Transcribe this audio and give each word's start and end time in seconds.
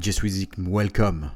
Just 0.00 0.22
Music, 0.22 0.50
welcome. 0.58 1.30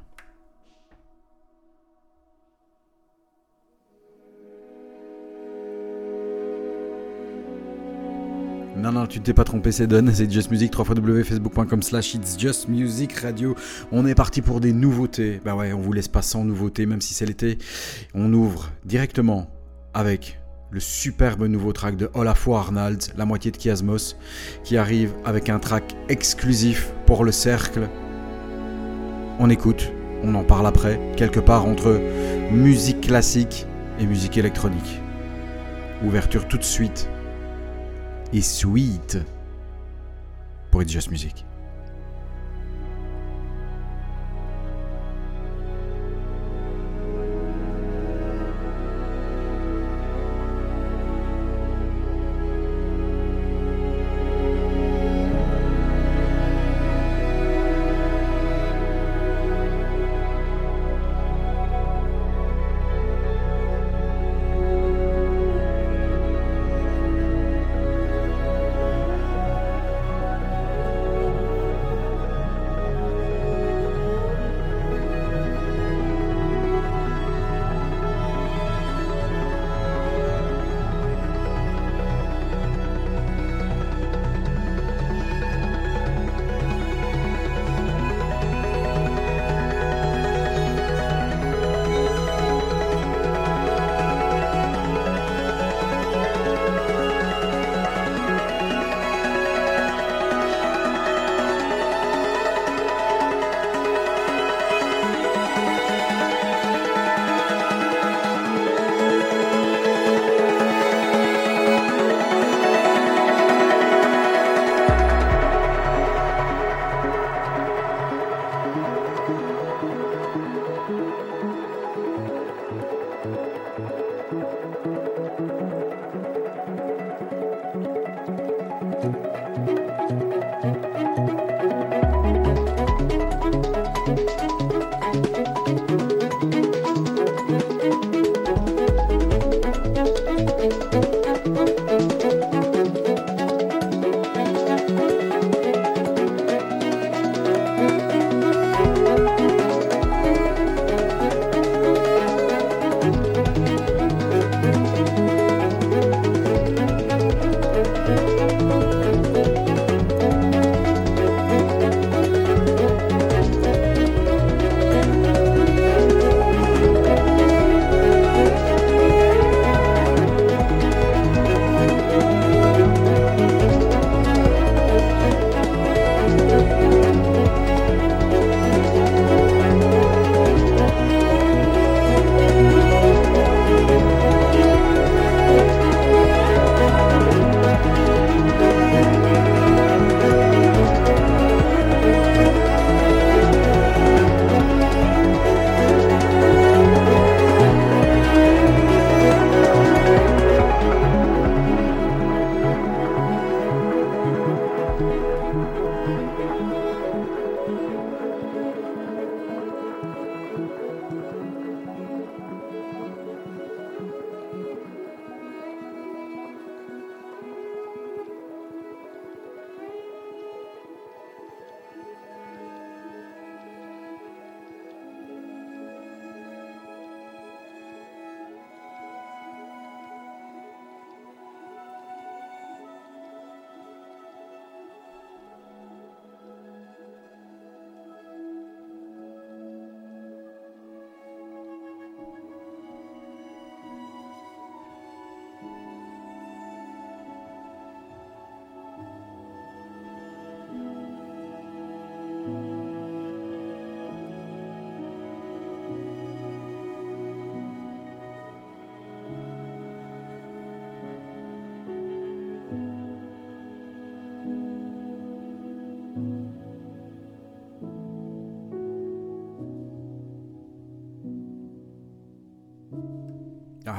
Non, 8.76 8.92
non, 8.92 9.06
tu 9.06 9.20
t'es 9.20 9.34
pas 9.34 9.42
trompé, 9.42 9.72
c'est 9.72 9.88
Don, 9.88 10.06
c'est 10.14 10.30
Just 10.30 10.50
Music, 10.50 10.70
3 10.70 10.84
facebook.com 10.84 11.82
slash 11.82 12.14
It's 12.14 12.38
Just 12.38 12.68
Music 12.68 13.12
Radio. 13.12 13.56
On 13.90 14.06
est 14.06 14.14
parti 14.14 14.40
pour 14.40 14.60
des 14.60 14.72
nouveautés. 14.72 15.40
Bah 15.44 15.56
ouais, 15.56 15.72
on 15.72 15.80
vous 15.80 15.92
laisse 15.92 16.08
pas 16.08 16.22
sans 16.22 16.44
nouveautés, 16.44 16.86
même 16.86 17.00
si 17.00 17.12
c'est 17.12 17.26
l'été. 17.26 17.58
On 18.14 18.32
ouvre 18.32 18.70
directement 18.84 19.50
avec 19.94 20.38
le 20.70 20.80
superbe 20.80 21.44
nouveau 21.44 21.72
track 21.72 21.96
de 21.96 22.08
Olafur 22.14 22.56
Arnald, 22.56 23.02
la 23.16 23.24
moitié 23.24 23.50
de 23.50 23.58
Chiasmos, 23.58 24.16
qui 24.62 24.76
arrive 24.76 25.12
avec 25.24 25.48
un 25.48 25.58
track 25.58 25.96
exclusif 26.08 26.92
pour 27.04 27.24
le 27.24 27.32
cercle. 27.32 27.88
On 29.40 29.50
écoute, 29.50 29.92
on 30.24 30.34
en 30.34 30.42
parle 30.42 30.66
après, 30.66 30.98
quelque 31.16 31.38
part 31.38 31.64
entre 31.64 32.00
musique 32.50 33.02
classique 33.02 33.66
et 34.00 34.06
musique 34.06 34.36
électronique. 34.36 35.00
Ouverture 36.04 36.48
tout 36.48 36.58
de 36.58 36.64
suite 36.64 37.08
et 38.32 38.42
sweet 38.42 39.18
pour 40.72 40.82
It's 40.82 40.90
Just 40.90 41.10
Music. 41.12 41.47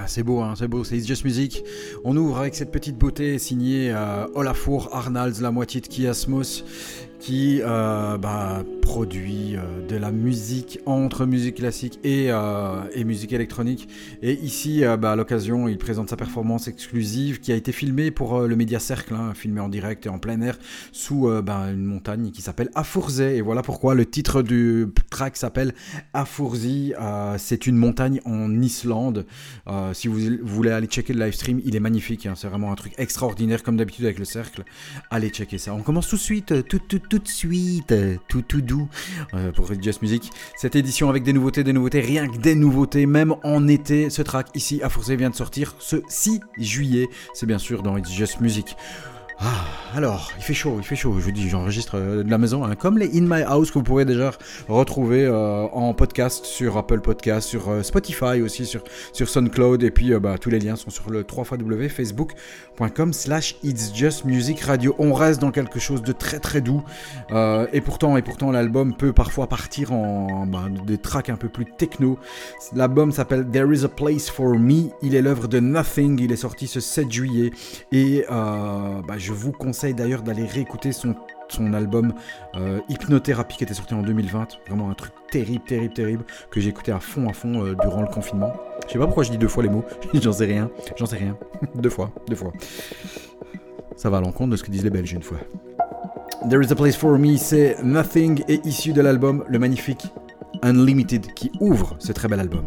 C'est 0.10 0.24
beau, 0.24 0.42
hein, 0.42 0.56
c'est 0.58 0.68
beau, 0.68 0.84
c'est 0.84 1.00
Just 1.00 1.24
Music. 1.24 1.64
On 2.04 2.18
ouvre 2.18 2.40
avec 2.40 2.56
cette 2.56 2.72
petite 2.72 2.98
beauté 2.98 3.38
signée 3.38 3.92
euh, 3.92 4.26
Olafur 4.34 4.90
Arnalds, 4.92 5.40
la 5.42 5.52
moitié 5.52 5.82
de 5.82 5.88
Kiasmos, 5.88 6.64
qui 7.20 7.62
euh, 7.62 8.18
bah, 8.18 8.64
produit 8.82 9.56
euh, 9.56 9.86
de 9.88 9.98
la 9.98 10.12
musique 10.12 10.80
entre 10.86 11.26
musique 11.26 11.56
classique 11.56 12.00
et, 12.04 12.28
euh, 12.30 12.84
et 12.94 13.04
musique 13.04 13.34
électronique. 13.34 13.90
Et 14.22 14.34
ici, 14.34 14.84
bah, 15.00 15.12
à 15.12 15.16
l'occasion, 15.16 15.68
il 15.68 15.78
présente 15.78 16.10
sa 16.10 16.16
performance 16.16 16.68
exclusive 16.68 17.40
qui 17.40 17.52
a 17.52 17.56
été 17.56 17.72
filmée 17.72 18.12
pour 18.12 18.42
le 18.42 18.56
Média 18.56 18.80
Cercle, 18.80 19.14
hein, 19.14 19.34
filmée 19.36 19.60
en 19.60 19.70
direct 19.70 20.06
et 20.06 20.10
en 20.10 20.18
plein 20.18 20.42
air 20.42 20.58
sous 20.92 21.30
bah, 21.44 21.68
une 21.72 21.86
montagne 21.86 22.32
qui 22.32 22.42
s'appelle 22.42 22.70
Afourze. 22.76 23.22
Et 23.22 23.42
voilà 23.42 23.62
pourquoi 23.62 23.96
le 23.96 24.06
titre 24.06 24.42
du 24.42 24.88
track 25.10 25.36
s'appelle 25.38 25.74
Afourzi. 26.14 26.94
C'est 27.38 27.68
une 27.68 27.76
montagne 27.76 28.22
en 28.26 28.62
Islande. 28.62 29.26
Si 29.94 30.08
vous, 30.08 30.20
voulez 30.42 30.72
aller 30.72 30.88
checker 30.88 31.14
le 31.14 31.26
live 31.26 31.34
stream, 31.34 31.62
il 31.66 31.76
est 31.76 31.82
magnifique. 31.82 32.26
hein. 32.26 32.34
C'est 32.36 32.48
vraiment 32.48 32.72
un 32.72 32.76
truc 32.76 32.94
extraordinaire, 32.98 33.64
comme 33.64 33.78
d'habitude 33.78 34.06
avec 34.06 34.20
le 34.20 34.26
cercle. 34.26 34.64
Allez 35.10 35.30
checker 35.30 35.58
ça. 35.58 35.74
On 35.74 35.82
commence 35.82 36.08
tout 36.08 36.16
de 36.16 36.22
suite, 36.22 36.54
tout, 36.68 37.09
tout 37.10 37.20
de 37.20 37.28
suite, 37.28 37.94
tout, 38.28 38.44
tout 38.44 38.62
doux 38.62 38.88
euh, 39.34 39.52
pour 39.52 39.70
Just 39.82 40.02
Music. 40.02 40.32
Cette 40.56 40.76
édition 40.76 41.10
avec 41.10 41.24
des 41.24 41.34
nouveautés, 41.34 41.64
des 41.64 41.74
nouveautés, 41.74 42.00
rien 42.00 42.28
que 42.28 42.38
des 42.38 42.56
nouveautés, 42.56 43.06
même 43.08 43.36
en 43.44 43.68
été. 43.68 44.10
Ce 44.10 44.22
track 44.22 44.50
ici, 44.54 44.82
à 44.84 44.90
Forcé, 44.90 45.16
vient 45.16 45.32
de 45.32 45.36
sortir 45.36 45.76
ce 45.80 45.98
6 46.08 46.40
juillet. 46.58 47.08
C'est 47.34 47.48
bien 47.48 47.58
sûr 47.58 47.82
dans 47.82 47.98
It's 47.98 48.12
Just 48.12 48.40
Music. 48.42 48.76
Ah, 49.42 49.70
alors, 49.96 50.32
il 50.38 50.44
fait 50.44 50.54
chaud, 50.54 50.76
il 50.78 50.84
fait 50.84 50.96
chaud. 50.96 51.16
Je 51.18 51.24
vous 51.26 51.32
dis, 51.32 51.50
j'enregistre 51.50 51.98
euh, 51.98 52.24
de 52.24 52.30
la 52.30 52.38
maison, 52.38 52.64
hein, 52.64 52.76
comme 52.76 53.00
les 53.00 53.18
In 53.18 53.22
My 53.22 53.42
House 53.42 53.72
que 53.72 53.80
vous 53.80 53.84
pourrez 53.84 54.06
déjà 54.06 54.32
retrouver 54.68 55.26
euh, 55.26 55.64
en 55.72 55.96
podcast 55.96 56.46
sur 56.46 56.78
Apple 56.78 57.02
Podcast, 57.02 57.48
sur 57.48 57.70
euh, 57.70 57.82
Spotify 57.82 58.42
aussi, 58.44 58.68
sur, 58.68 58.84
sur 59.14 59.28
SoundCloud. 59.28 59.82
Et 59.82 59.90
puis, 59.90 60.14
bah, 60.20 60.38
tous 60.38 60.52
les 60.52 60.60
liens 60.60 60.76
sont 60.76 60.92
sur 60.92 61.10
le 61.10 61.24
3 61.24 61.44
facebook.com 61.44 63.14
slash 63.14 63.56
It's 63.64 63.92
Just 63.96 64.26
Music 64.26 64.60
Radio. 64.60 64.94
On 65.00 65.14
reste 65.14 65.42
dans 65.42 65.52
quelque 65.52 65.80
chose 65.80 66.04
de 66.04 66.12
très 66.12 66.40
très 66.40 66.62
doux. 66.62 66.84
Et 67.74 67.82
pourtant, 67.82 68.18
et 68.18 68.22
pourtant, 68.22 68.52
l'album 68.52 68.94
peut 68.94 69.14
parfois 69.14 69.48
partir 69.48 69.92
en 69.92 70.46
bah, 70.46 70.68
des 70.86 70.98
tracks 70.98 71.30
un 71.30 71.36
peu 71.36 71.50
plus 71.50 71.66
techno. 71.66 72.20
L'album 72.76 73.12
s'appelle 73.12 73.48
There 73.50 73.74
Is 73.74 73.86
a 73.86 73.90
Place 73.90 74.30
for 74.30 74.58
Me. 74.60 74.90
Il 75.02 75.16
est 75.16 75.22
l'œuvre 75.22 75.48
de 75.48 75.60
Nothing. 75.60 76.20
Il 76.22 76.32
est 76.32 76.38
sorti 76.38 76.68
ce 76.68 76.80
7 76.80 77.12
juillet. 77.12 77.52
Et 77.92 78.26
bah, 78.30 79.18
vous 79.34 79.52
conseille 79.52 79.94
d'ailleurs 79.94 80.22
d'aller 80.22 80.46
réécouter 80.46 80.92
son 80.92 81.16
album 81.74 82.14
euh, 82.56 82.80
Hypnothérapie 82.90 83.58
qui 83.58 83.64
était 83.64 83.74
sorti 83.74 83.94
en 83.94 84.02
2020. 84.02 84.60
Vraiment 84.68 84.90
un 84.90 84.94
truc 84.94 85.12
terrible, 85.32 85.64
terrible, 85.66 85.94
terrible 85.94 86.26
que 86.52 86.60
j'ai 86.60 86.70
écouté 86.70 86.92
à 86.92 87.00
fond, 87.00 87.30
à 87.30 87.34
fond 87.34 87.66
euh, 87.66 87.76
durant 87.82 88.02
le 88.02 88.08
confinement. 88.08 88.54
Je 88.88 88.94
sais 88.94 89.00
pas 89.00 89.06
pourquoi 89.06 89.24
je 89.24 89.32
dis 89.32 89.38
deux 89.38 89.48
fois 89.48 89.64
les 89.64 89.70
mots. 89.70 89.86
J'en 90.14 90.32
sais 90.32 90.46
rien. 90.46 90.70
J'en 90.98 91.06
sais 91.06 91.18
rien. 91.18 91.38
deux 91.76 91.90
fois, 91.90 92.12
deux 92.28 92.36
fois. 92.36 92.54
Ça 93.96 94.10
va 94.10 94.18
à 94.18 94.22
l'encontre 94.22 94.52
de 94.52 94.56
ce 94.56 94.64
que 94.64 94.72
disent 94.72 94.84
les 94.84 94.90
Belges 94.90 95.14
une 95.14 95.24
fois. 95.24 95.38
There 96.50 96.64
is 96.64 96.72
a 96.72 96.76
place 96.76 96.96
for 96.96 97.18
me, 97.20 97.36
c'est 97.36 97.84
Nothing 97.84 98.44
est 98.48 98.66
issu 98.66 98.94
de 98.94 99.02
l'album 99.02 99.44
le 99.48 99.60
magnifique 99.60 100.08
Unlimited 100.62 101.34
qui 101.34 101.52
ouvre 101.60 101.96
ce 102.00 102.14
très 102.14 102.28
bel 102.28 102.40
album. 102.40 102.66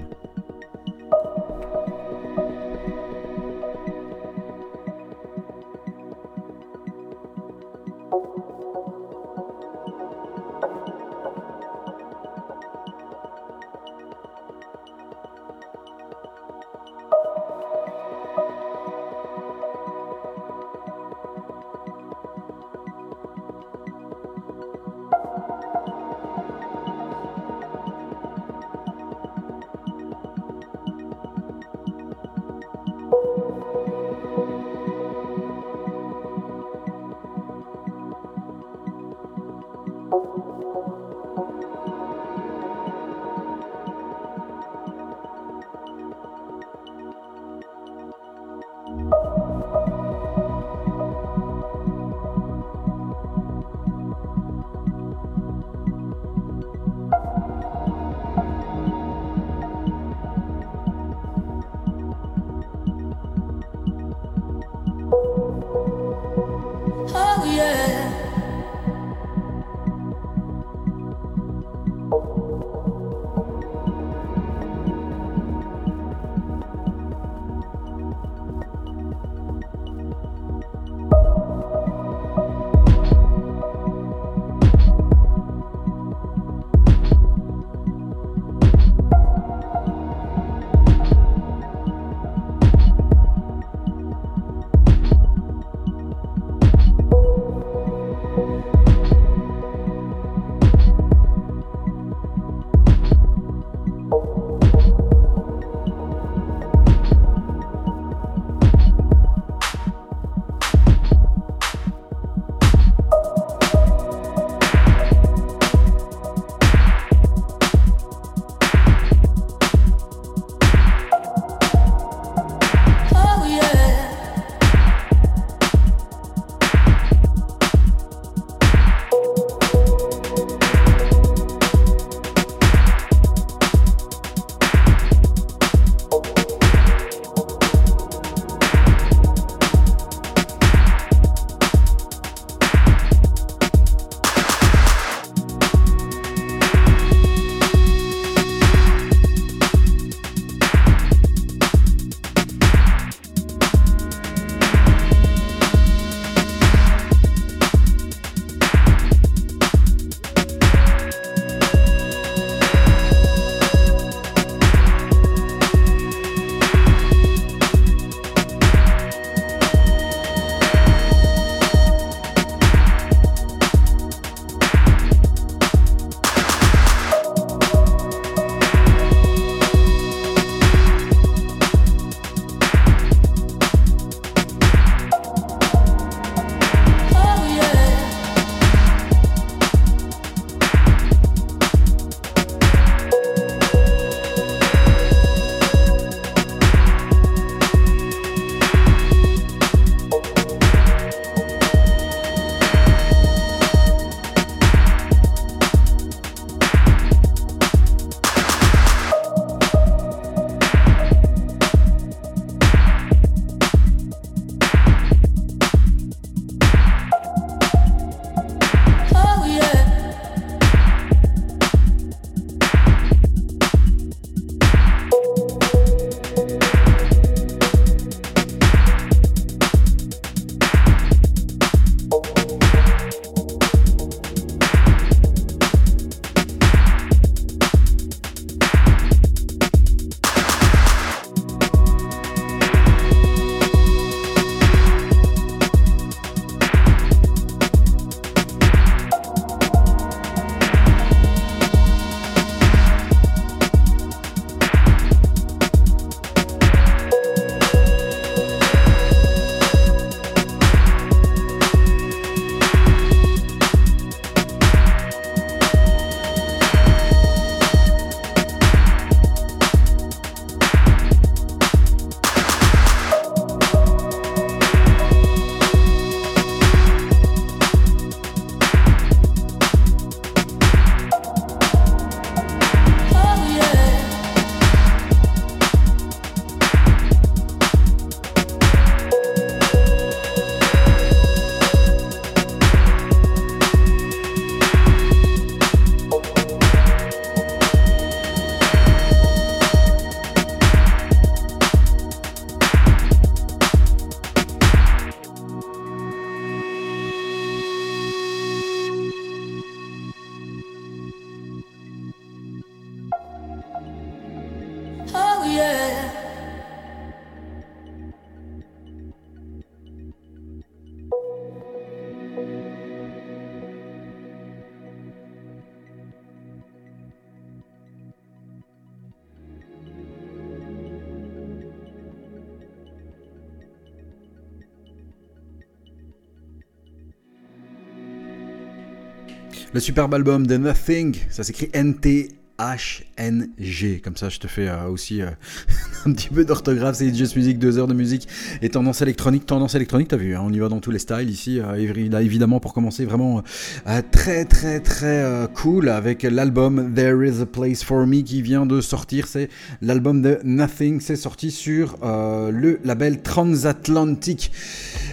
Le 339.74 339.80
superbe 339.80 340.12
album 340.12 340.46
de 340.46 340.58
Nothing, 340.58 341.16
ça 341.30 341.42
s'écrit 341.44 341.70
NT 341.74 342.28
HNG. 342.62 344.00
Comme 344.02 344.16
ça, 344.16 344.28
je 344.28 344.38
te 344.38 344.46
fais 344.46 344.68
euh, 344.68 344.86
aussi 344.86 345.22
euh, 345.22 345.30
un 346.06 346.12
petit 346.12 346.28
peu 346.28 346.44
d'orthographe. 346.44 346.96
C'est 346.96 347.14
Just 347.14 347.36
Music, 347.36 347.58
deux 347.58 347.78
heures 347.78 347.86
de 347.86 347.94
musique 347.94 348.28
et 348.60 348.68
tendance 348.68 349.02
électronique. 349.02 349.46
Tendance 349.46 349.74
électronique, 349.74 350.08
t'as 350.08 350.16
vu, 350.16 350.34
hein, 350.34 350.42
on 350.44 350.52
y 350.52 350.58
va 350.58 350.68
dans 350.68 350.80
tous 350.80 350.90
les 350.90 350.98
styles 350.98 351.30
ici. 351.30 351.60
Euh, 351.60 352.08
là, 352.10 352.22
évidemment, 352.22 352.60
pour 352.60 352.72
commencer, 352.74 353.04
vraiment 353.04 353.42
euh, 353.86 354.02
très, 354.10 354.44
très, 354.44 354.80
très 354.80 355.48
cool 355.54 355.88
avec 355.88 356.22
l'album 356.22 356.92
There 356.94 357.26
is 357.26 357.40
a 357.40 357.46
Place 357.46 357.82
for 357.82 358.06
Me 358.06 358.22
qui 358.22 358.42
vient 358.42 358.66
de 358.66 358.80
sortir. 358.80 359.26
C'est 359.26 359.48
l'album 359.80 360.22
de 360.22 360.38
Nothing. 360.44 361.00
C'est 361.00 361.16
sorti 361.16 361.50
sur 361.50 361.96
le 362.02 362.80
label 362.84 363.22
Transatlantic. 363.22 364.52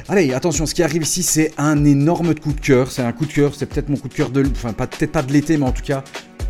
Allez, 0.07 0.33
attention, 0.33 0.65
ce 0.65 0.73
qui 0.73 0.83
arrive 0.83 1.03
ici, 1.03 1.23
c'est 1.23 1.51
un 1.57 1.85
énorme 1.85 2.33
coup 2.35 2.53
de 2.53 2.59
cœur. 2.59 2.91
C'est 2.91 3.03
un 3.03 3.11
coup 3.11 3.25
de 3.25 3.31
cœur, 3.31 3.53
c'est 3.55 3.65
peut-être 3.65 3.89
mon 3.89 3.97
coup 3.97 4.07
de 4.07 4.13
cœur 4.13 4.29
de. 4.29 4.43
Enfin, 4.51 4.73
peut-être 4.73 5.11
pas 5.11 5.21
de 5.21 5.31
l'été, 5.31 5.57
mais 5.57 5.65
en 5.65 5.71
tout 5.71 5.83
cas, 5.83 6.03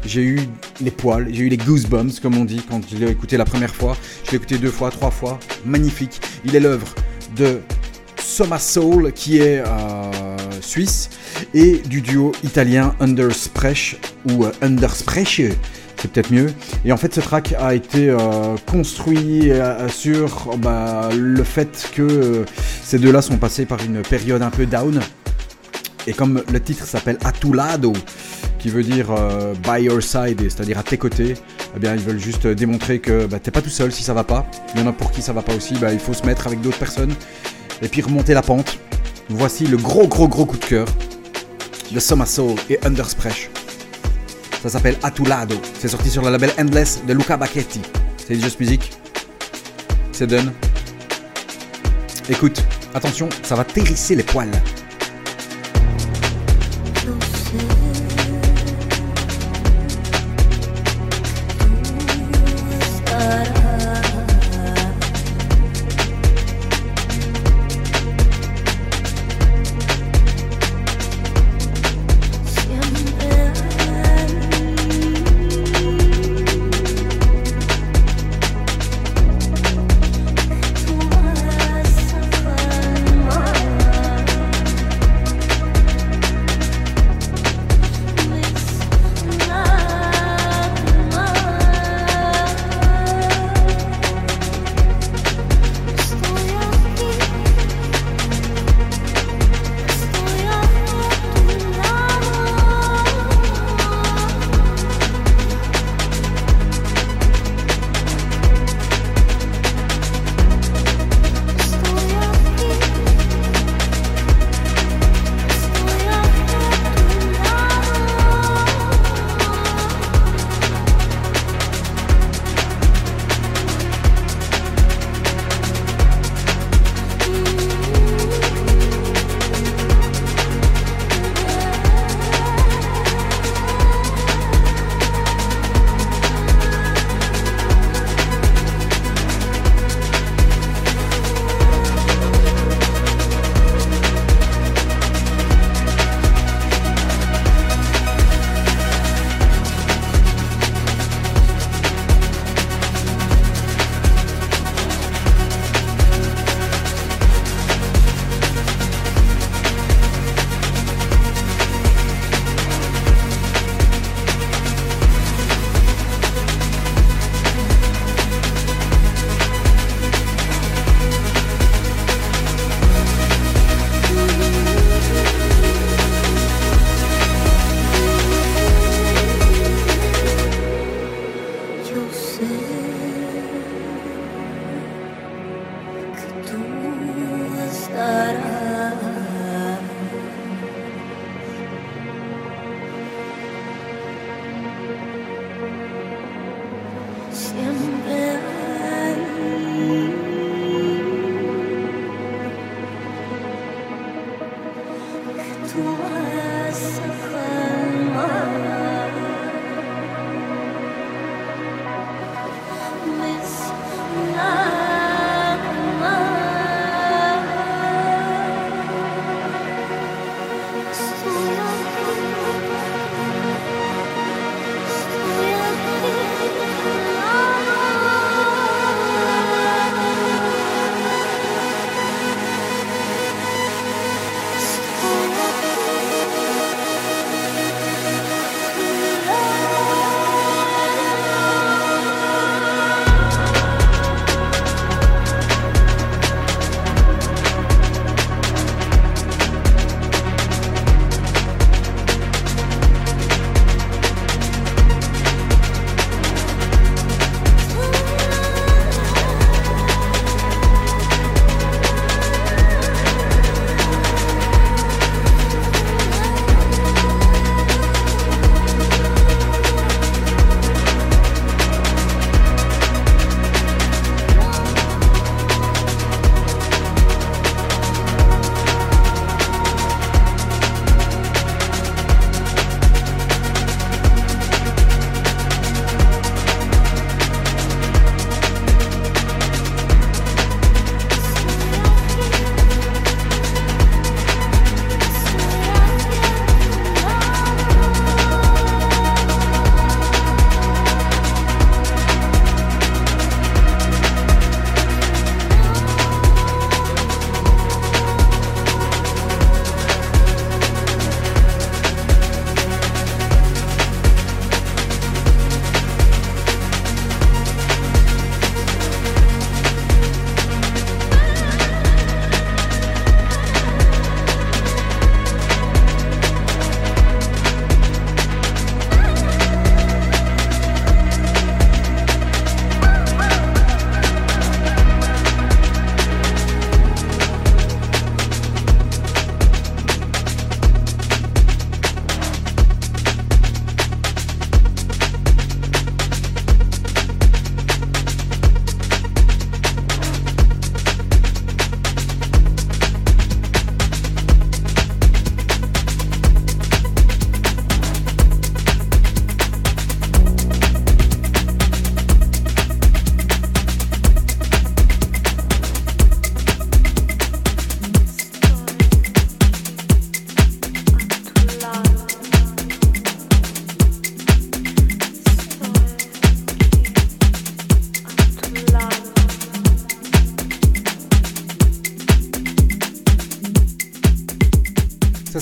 j'ai 0.06 0.24
eu 0.24 0.40
les 0.82 0.92
poils, 0.92 1.28
j'ai 1.32 1.44
eu 1.44 1.50
les 1.50 1.58
goosebumps, 1.58 2.20
comme 2.22 2.38
on 2.38 2.46
dit, 2.46 2.62
quand 2.68 2.82
je 2.90 2.98
l'ai 2.98 3.12
écouté 3.12 3.38
la 3.38 3.46
première 3.46 3.74
fois. 3.74 3.98
Je 4.26 4.32
l'ai 4.32 4.38
écouté 4.38 4.58
deux 4.58 4.72
fois, 4.72 4.92
trois 4.92 5.12
fois. 5.12 5.40
Magnifique. 5.66 6.22
Il 6.46 6.56
est 6.56 6.60
l'œuvre 6.60 6.88
de 7.36 7.60
Soma 8.18 8.60
Soul, 8.60 9.12
qui 9.14 9.38
est 9.38 9.64
euh, 9.66 10.38
suisse, 10.62 11.10
et 11.54 11.78
du 11.86 12.02
duo 12.02 12.32
italien 12.44 12.96
Underspreche, 13.00 13.98
ou 14.30 14.46
euh, 14.46 14.52
Underspreche, 14.62 15.42
c'est 15.98 16.12
peut-être 16.12 16.32
mieux. 16.32 16.48
Et 16.86 16.92
en 16.92 16.98
fait, 16.98 17.14
ce 17.14 17.20
track 17.20 17.54
a 17.60 17.76
été 17.76 18.10
euh, 18.10 18.18
construit 18.66 19.52
euh, 19.52 19.90
sur 19.90 20.58
bah, 20.58 21.10
le 21.16 21.44
fait 21.44 21.90
que 21.94 22.46
ces 22.84 23.00
deux-là 23.00 23.22
sont 23.22 23.38
passés 23.38 23.66
par 23.66 23.84
une 23.84 24.02
période 24.02 24.42
un 24.42 24.50
peu 24.50 24.66
down. 24.66 25.00
Et 26.08 26.14
comme 26.14 26.44
le 26.52 26.60
titre 26.60 26.86
s'appelle 26.86 27.18
Atulado, 27.24 27.94
qui 28.58 28.70
veut 28.70 28.84
dire 28.84 29.12
euh, 29.12 29.54
by 29.64 29.84
your 29.84 30.02
side, 30.02 30.42
c'est-à-dire 30.42 30.78
à 30.78 30.84
tes 30.84 30.98
côtés, 30.98 31.36
eh 31.76 31.80
bien 31.80 31.94
ils 31.94 32.02
veulent 32.02 32.20
juste 32.20 32.48
démontrer 32.48 33.00
que 33.00 33.26
bah, 33.26 33.40
t'es 33.40 33.52
pas 33.52 33.62
tout 33.62 33.70
seul 33.70 33.92
si 33.92 34.04
ça 34.04 34.14
va 34.14 34.24
pas. 34.24 34.46
Il 34.74 34.82
y 34.82 34.84
en 34.84 34.88
a 34.88 34.94
pour 34.94 35.12
qui 35.12 35.22
ça 35.22 35.34
va 35.34 35.42
pas 35.42 35.54
aussi, 35.54 35.76
bah, 35.76 35.94
il 35.94 36.00
faut 36.00 36.14
se 36.14 36.26
mettre 36.26 36.48
avec 36.48 36.62
d'autres 36.62 36.80
personnes 36.80 37.14
et 37.82 37.88
puis 37.88 38.02
remonter 38.02 38.34
la 38.34 38.42
pente. 38.42 38.80
Voici 39.30 39.68
le 39.68 39.78
gros 39.78 40.08
gros 40.08 40.28
gros 40.28 40.46
coup 40.46 40.58
de 40.58 40.66
cœur 40.66 40.88
de 41.92 42.00
Soma 42.00 42.26
Soul 42.26 42.56
et 42.70 42.80
Underspreche. 42.84 43.50
Ça 44.62 44.70
s'appelle 44.70 44.98
Atulado. 45.04 45.56
C'est 45.80 45.88
sorti 45.88 46.10
sur 46.10 46.24
le 46.24 46.30
label 46.30 46.52
Endless 46.60 47.02
de 47.08 47.14
Luca 47.14 47.38
Bacchetti. 47.38 47.82
C'est 48.28 48.36
Just 48.36 48.60
Music. 48.60 48.92
C'est 50.12 50.28
done. 50.28 50.52
Écoute, 52.30 52.62
attention, 52.94 53.30
ça 53.42 53.56
va 53.56 53.64
terrisser 53.64 54.16
les 54.16 54.24
poils. 54.24 54.52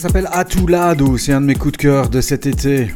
S'appelle 0.07 0.29
Atulado, 0.31 1.17
c'est 1.17 1.33
un 1.33 1.41
de 1.41 1.47
mes 1.47 1.55
coups 1.55 1.73
de 1.73 1.77
cœur 1.77 2.09
de 2.09 2.21
cet 2.21 2.45
été. 2.45 2.95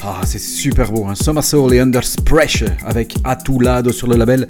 Ah, 0.00 0.20
c'est 0.24 0.38
super 0.38 0.92
beau, 0.92 1.06
hein. 1.06 1.16
Summer 1.16 1.42
Soul 1.42 1.74
et 1.74 1.80
Under 1.80 2.02
Pressure 2.24 2.70
avec 2.86 3.16
Atulado 3.24 3.90
sur 3.90 4.06
le 4.06 4.16
label 4.16 4.46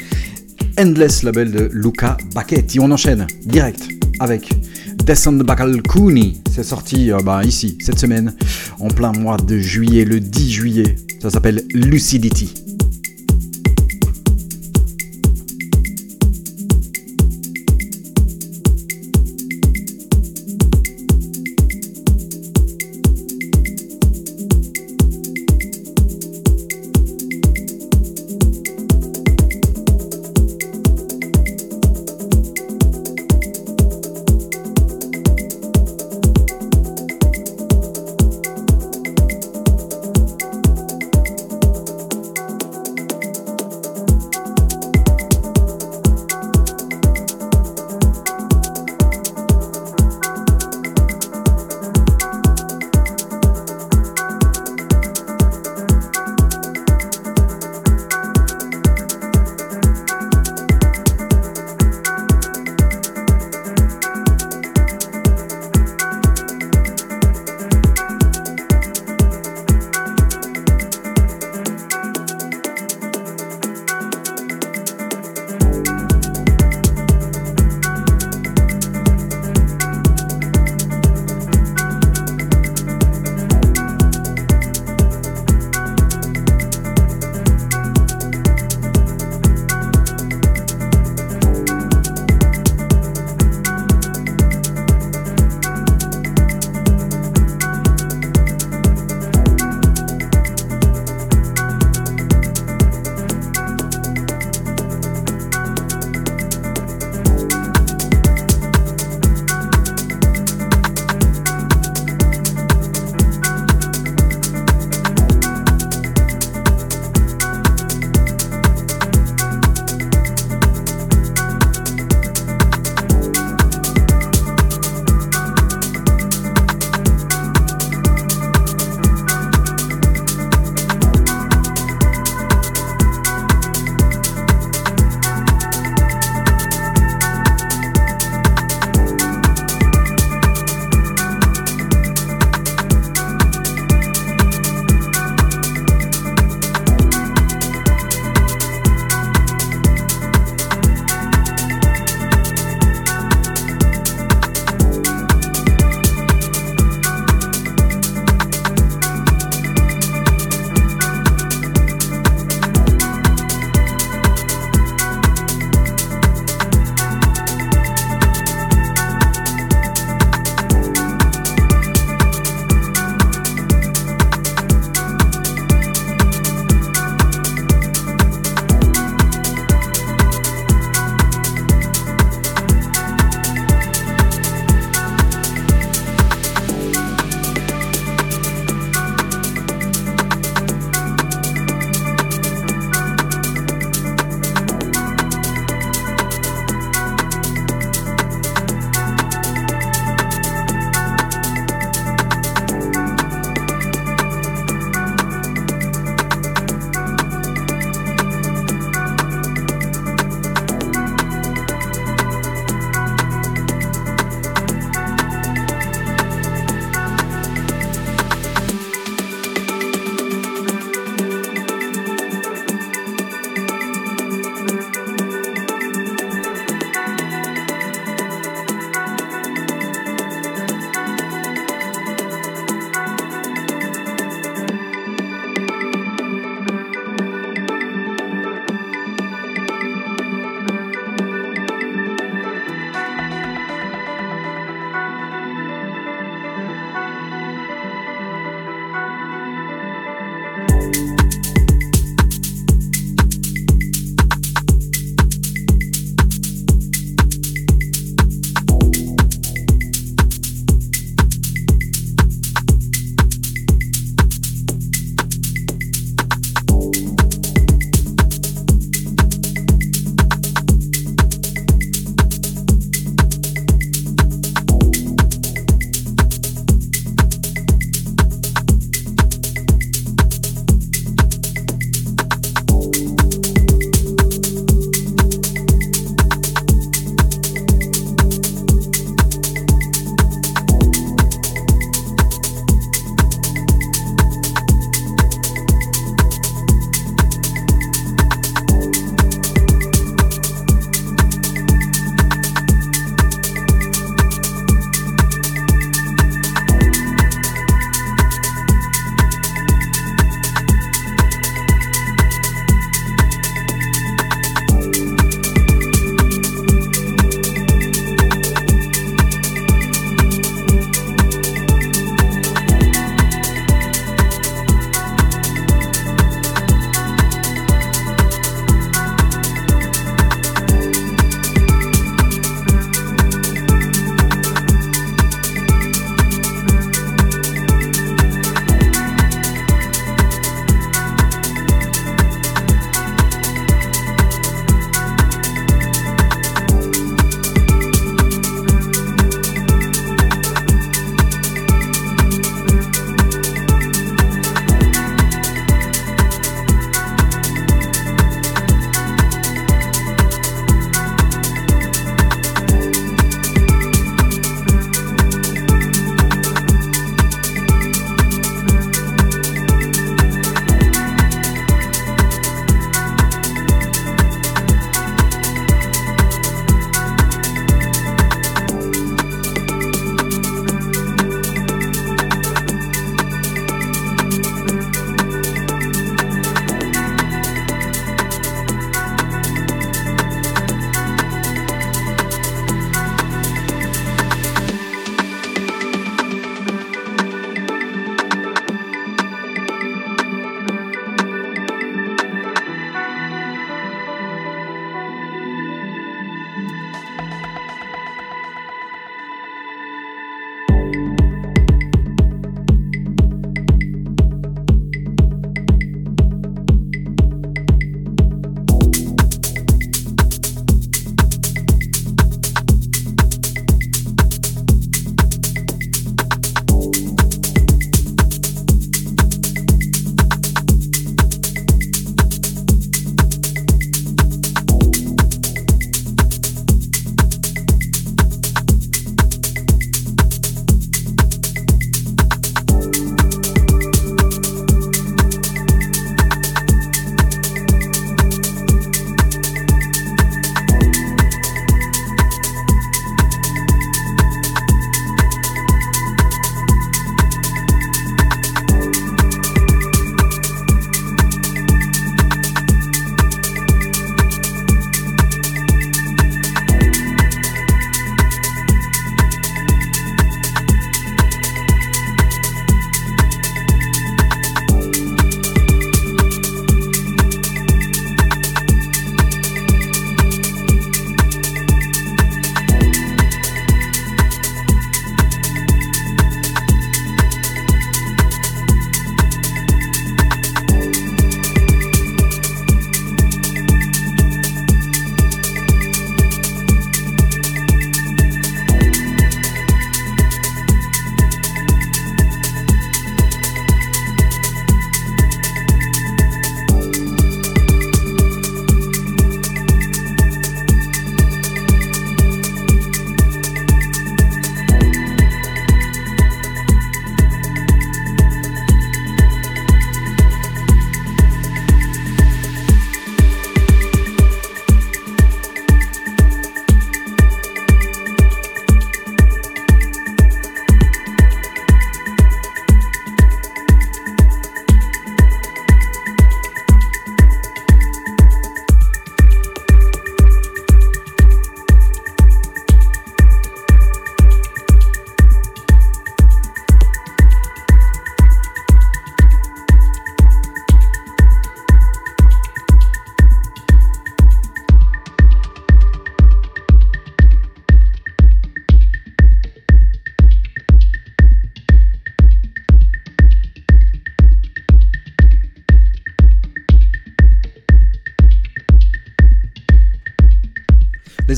Endless, 0.79 1.23
label 1.23 1.51
de 1.51 1.71
Luca 1.73 2.19
Bacchetti. 2.35 2.81
On 2.81 2.91
enchaîne 2.91 3.27
direct 3.47 3.89
avec 4.21 4.51
Descend 5.07 5.43
Kuni. 5.89 6.43
C'est 6.51 6.65
sorti 6.65 7.11
euh, 7.11 7.19
bah, 7.25 7.43
ici, 7.45 7.79
cette 7.81 7.99
semaine, 7.99 8.35
en 8.79 8.89
plein 8.89 9.13
mois 9.13 9.39
de 9.39 9.57
juillet, 9.57 10.05
le 10.05 10.21
10 10.21 10.51
juillet. 10.53 10.97
Ça 11.23 11.31
s'appelle 11.31 11.63
Lucidity. 11.73 12.62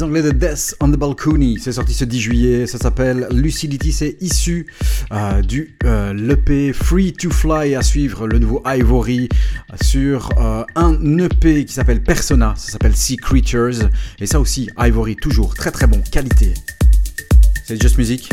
Anglais 0.05 0.21
de 0.21 0.33
Death 0.33 0.77
on 0.81 0.91
the 0.91 0.99
Balcony, 0.99 1.59
c'est 1.59 1.73
sorti 1.73 1.95
ce 1.95 2.05
10 2.05 2.21
juillet, 2.21 2.67
ça 2.67 2.77
s'appelle 2.77 3.27
Lucidity, 3.31 3.91
c'est 3.91 4.19
issu 4.21 4.67
euh, 5.13 5.41
du 5.41 5.79
euh, 5.85 6.13
l'EP 6.13 6.75
Free 6.75 7.15
to 7.15 7.31
Fly 7.31 7.75
à 7.75 7.81
suivre, 7.81 8.27
le 8.27 8.39
nouveau 8.39 8.63
Ivory 8.67 9.31
sur 9.81 10.29
euh, 10.39 10.63
un 10.75 11.19
EP 11.19 11.65
qui 11.65 11.73
s'appelle 11.73 12.03
Persona, 12.03 12.53
ça 12.59 12.73
s'appelle 12.73 12.95
Sea 12.95 13.17
Creatures, 13.17 13.89
et 14.21 14.27
ça 14.27 14.41
aussi, 14.41 14.69
Ivory, 14.79 15.17
toujours 15.17 15.55
très 15.55 15.71
très 15.71 15.87
bon, 15.87 16.03
qualité. 16.11 16.53
C'est 17.65 17.81
Just 17.81 17.97
Music. 17.97 18.29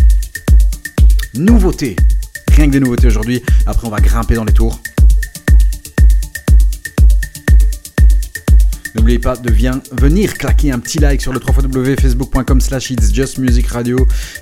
Nouveauté, 1.36 1.96
rien 2.52 2.68
que 2.68 2.72
des 2.72 2.82
nouveautés 2.82 3.08
aujourd'hui, 3.08 3.42
après 3.66 3.88
on 3.88 3.92
va 3.92 4.02
grimper 4.02 4.36
dans 4.36 4.44
les 4.44 4.54
tours. 4.54 4.78
Pas 9.20 9.36
de 9.36 9.52
venir 9.52 10.34
claquer 10.36 10.72
un 10.72 10.80
petit 10.80 10.98
like 10.98 11.22
sur 11.22 11.34
le 11.34 11.40
www.facebook.com 11.40 12.62
slash 12.62 12.92
it's 12.92 13.14
just 13.14 13.38
music 13.40 13.68
radio 13.68 13.98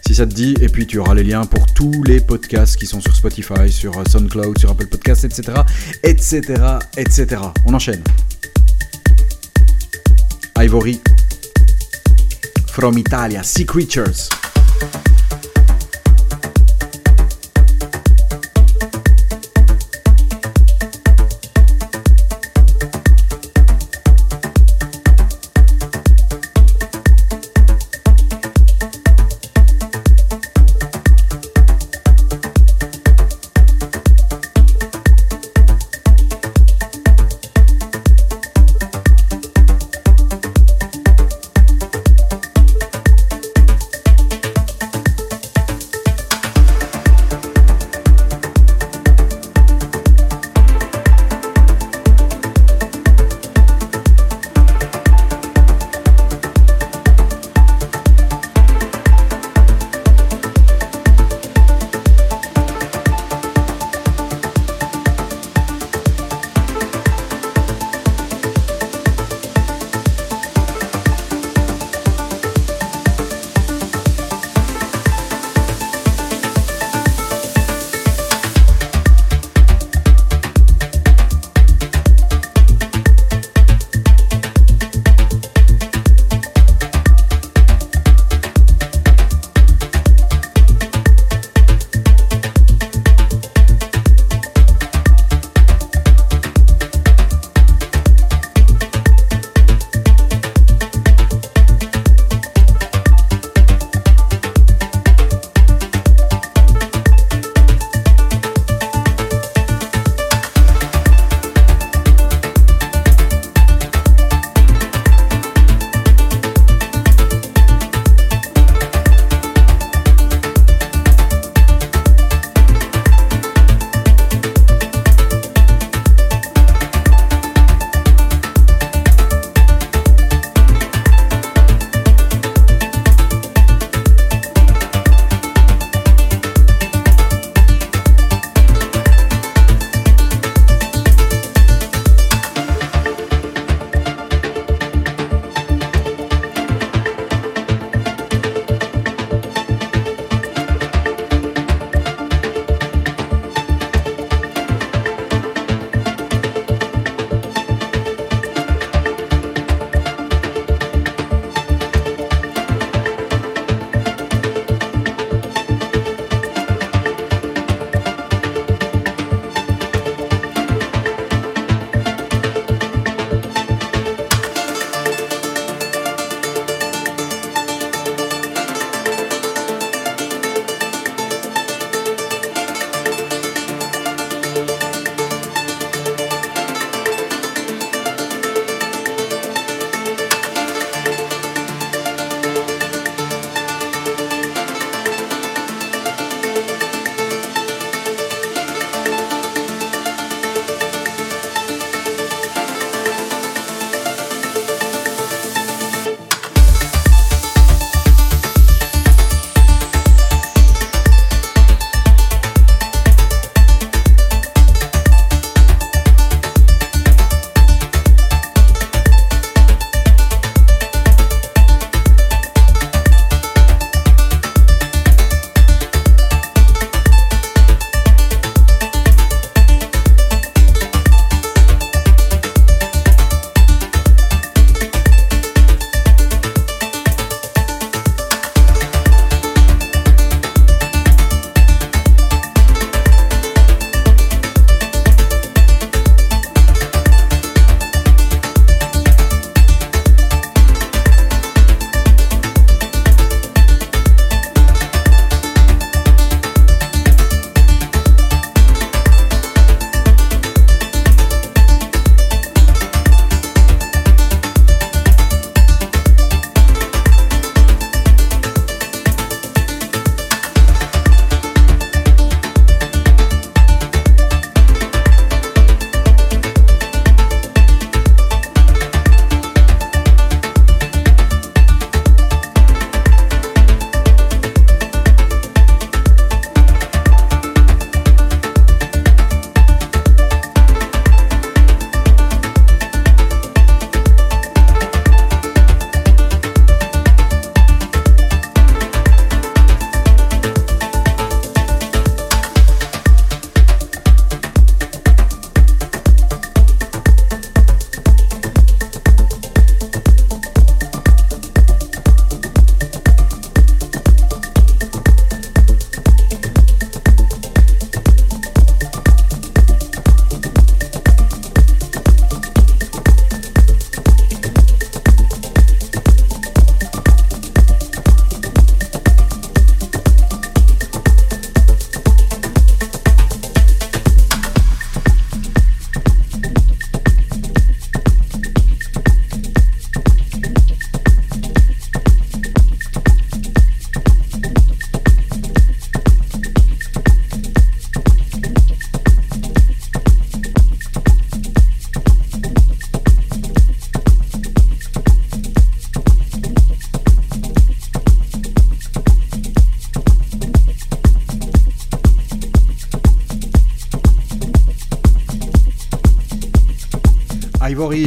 si 0.06 0.14
ça 0.16 0.28
te 0.28 0.34
dit. 0.34 0.56
Et 0.62 0.70
puis 0.70 0.86
tu 0.86 1.00
auras 1.00 1.16
les 1.16 1.24
liens 1.24 1.46
pour 1.46 1.66
tous 1.74 2.04
les 2.04 2.20
podcasts 2.20 2.78
qui 2.78 2.86
sont 2.86 3.02
sur 3.02 3.16
Spotify, 3.16 3.72
sur 3.72 3.98
euh, 3.98 4.04
SoundCloud, 4.08 4.60
sur 4.60 4.70
Apple 4.70 4.88
Podcasts, 4.88 5.24
etc. 5.24 5.62
etc. 6.04 6.42
etc. 6.98 7.42
On 7.66 7.74
enchaîne. 7.74 8.04
Ivory. 10.58 11.02
From 12.68 12.98
Italia, 12.98 13.42
Sea 13.44 13.66
Creatures. 13.66 14.39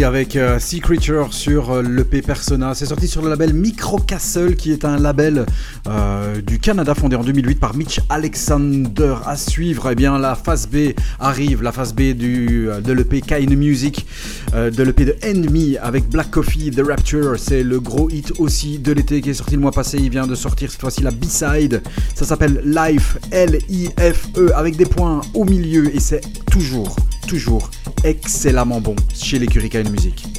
Avec 0.03 0.35
euh, 0.35 0.59
Sea 0.59 0.81
Creature 0.81 1.33
sur 1.33 1.71
euh, 1.71 1.83
l'EP 1.83 2.23
Persona. 2.23 2.75
C'est 2.75 2.87
sorti 2.87 3.07
sur 3.07 3.23
le 3.23 3.31
label 3.31 3.55
Micro 3.55 3.99
Castle, 3.99 4.57
qui 4.57 4.73
est 4.73 4.85
un 4.85 4.99
label 4.99 5.47
euh, 5.87 6.41
du 6.41 6.59
Canada 6.59 6.95
fondé 6.95 7.15
en 7.15 7.23
2008 7.23 7.61
par 7.61 7.77
Mitch 7.77 8.01
Alexander. 8.09 9.15
À 9.25 9.37
suivre, 9.37 9.91
eh 9.93 9.95
bien, 9.95 10.19
la 10.19 10.35
phase 10.35 10.67
B 10.67 10.95
arrive, 11.21 11.63
la 11.63 11.71
phase 11.71 11.95
B 11.95 12.15
du, 12.15 12.69
de 12.83 12.93
l'EP 12.93 13.21
Kind 13.21 13.57
Music, 13.57 14.07
de 14.55 14.83
l'EP 14.83 15.05
de 15.05 15.15
Enemy 15.23 15.77
avec 15.79 16.09
Black 16.09 16.31
Coffee, 16.31 16.71
The 16.71 16.83
Rapture. 16.85 17.35
C'est 17.39 17.63
le 17.63 17.79
gros 17.79 18.11
hit 18.11 18.33
aussi 18.39 18.79
de 18.79 18.93
l'été 18.93 19.21
qui 19.21 19.31
est 19.31 19.35
sorti 19.35 19.55
le 19.55 19.61
mois 19.61 19.73
passé. 19.73 19.99
Il 19.99 20.11
vient 20.11 20.27
de 20.27 20.35
sortir 20.35 20.71
cette 20.71 20.81
fois-ci 20.81 21.03
la 21.03 21.13
B-side. 21.13 21.83
Ça 22.15 22.25
s'appelle 22.25 22.61
Life, 22.65 23.19
L-I-F-E, 23.31 24.53
avec 24.55 24.77
des 24.77 24.87
points 24.87 25.21
au 25.35 25.45
milieu 25.45 25.95
et 25.95 26.01
c'est 26.01 26.23
toujours, 26.51 26.97
toujours 27.29 27.71
excellemment 28.05 28.81
bon 28.81 28.97
chez 29.15 29.39
les 29.39 29.47
Curricane 29.47 29.89
Music. 29.91 30.32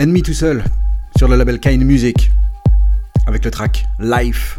Ennemi 0.00 0.22
tout 0.22 0.32
seul 0.32 0.64
sur 1.14 1.28
le 1.28 1.36
label 1.36 1.60
Kind 1.60 1.84
Music 1.84 2.30
avec 3.26 3.44
le 3.44 3.50
track 3.50 3.84
Life. 3.98 4.58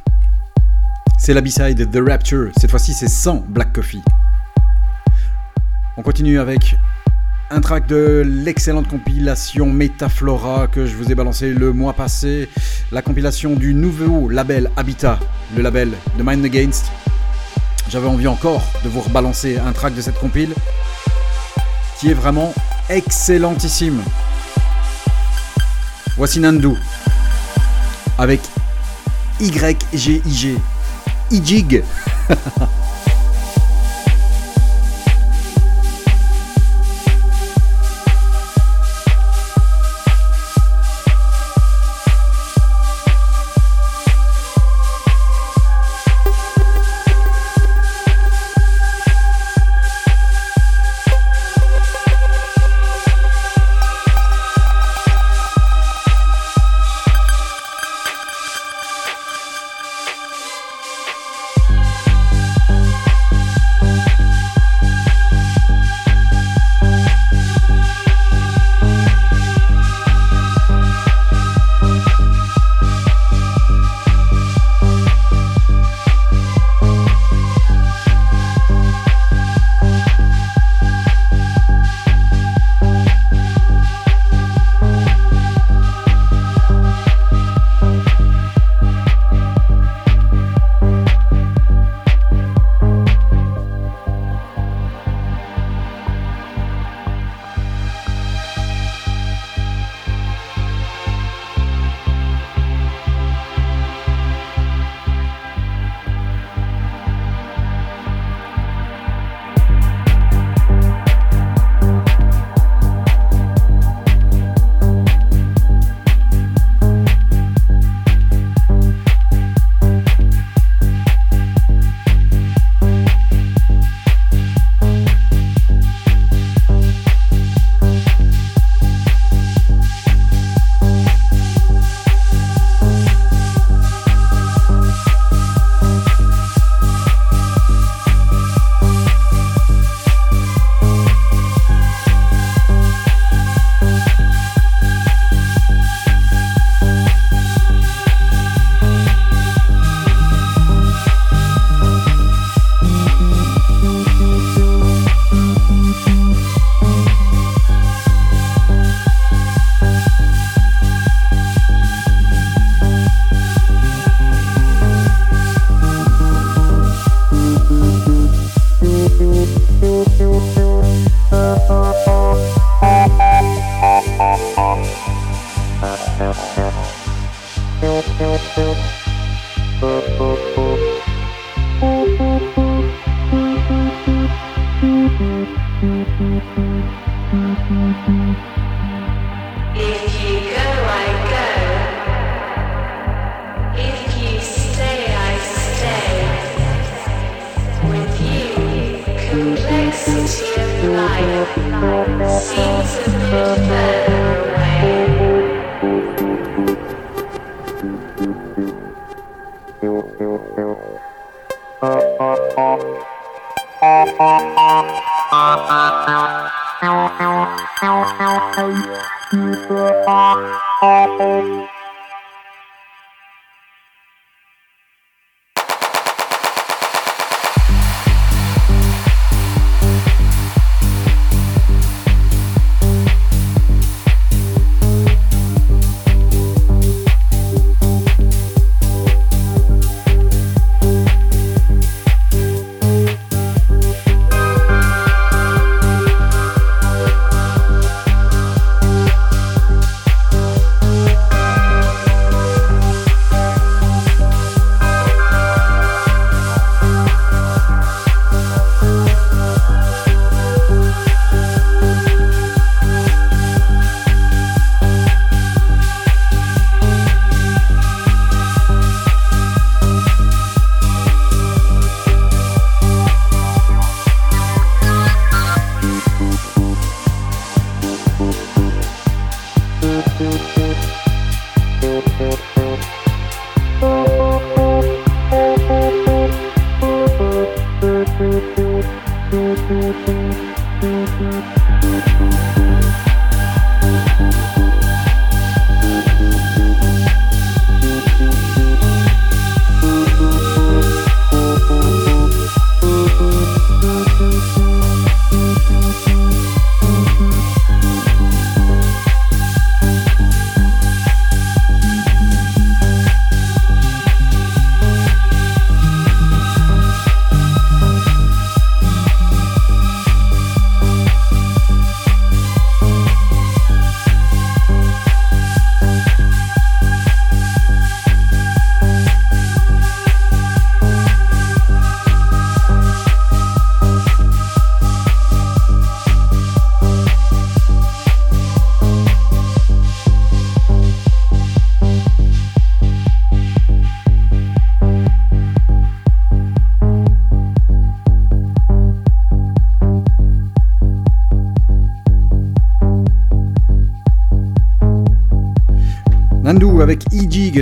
C'est 1.18 1.34
la 1.34 1.42
B-side 1.42 1.90
The 1.90 1.98
Rapture. 2.08 2.52
Cette 2.58 2.70
fois-ci, 2.70 2.94
c'est 2.94 3.08
sans 3.08 3.44
Black 3.50 3.74
Coffee. 3.74 4.04
On 5.98 6.04
continue 6.04 6.40
avec 6.40 6.78
un 7.50 7.60
track 7.60 7.88
de 7.88 8.22
l'excellente 8.24 8.88
compilation 8.88 9.66
Metaflora 9.66 10.68
que 10.68 10.86
je 10.86 10.96
vous 10.96 11.12
ai 11.12 11.16
balancé 11.16 11.52
le 11.52 11.74
mois 11.74 11.94
passé. 11.94 12.48
La 12.92 13.02
compilation 13.02 13.56
du 13.56 13.74
nouveau 13.74 14.30
label 14.30 14.70
Habitat, 14.78 15.18
le 15.56 15.64
label 15.64 15.90
de 16.20 16.24
Mind 16.24 16.46
Against. 16.46 16.92
J'avais 17.90 18.08
envie 18.08 18.28
encore 18.28 18.72
de 18.84 18.90
vous 18.90 19.02
rebalancer 19.02 19.58
un 19.58 19.72
track 19.72 19.96
de 19.96 20.02
cette 20.02 20.20
compile 20.20 20.54
qui 22.00 22.12
est 22.12 22.14
vraiment 22.14 22.54
excellentissime. 22.90 24.04
Voici 26.22 26.40
Nandu 26.40 26.68
avec 28.20 28.42
YGIG. 29.40 30.60
Ijig. 31.32 31.84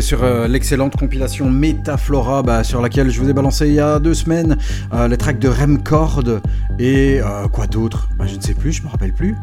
sur 0.10 0.24
euh, 0.24 0.48
l'excellente 0.48 0.96
compilation 0.98 1.52
Metaflora 1.52 2.42
bah, 2.42 2.64
sur 2.64 2.82
laquelle 2.82 3.12
je 3.12 3.22
vous 3.22 3.30
ai 3.30 3.34
balancé 3.34 3.68
il 3.68 3.76
y 3.76 3.80
a 3.80 4.00
deux 4.00 4.16
semaines 4.16 4.58
euh, 4.92 5.08
les 5.08 5.18
tracks 5.18 5.38
de 5.38 5.48
Remcord 5.48 6.24
et 6.80 7.22
euh, 7.22 7.48
quoi 7.48 7.68
d'autre? 7.68 8.10
Bah, 8.18 8.26
Je 8.26 8.36
ne 8.36 8.42
sais 8.42 8.56
plus, 8.56 8.72
je 8.72 8.82
me 8.82 8.88
rappelle 8.88 9.14
plus. 9.14 9.36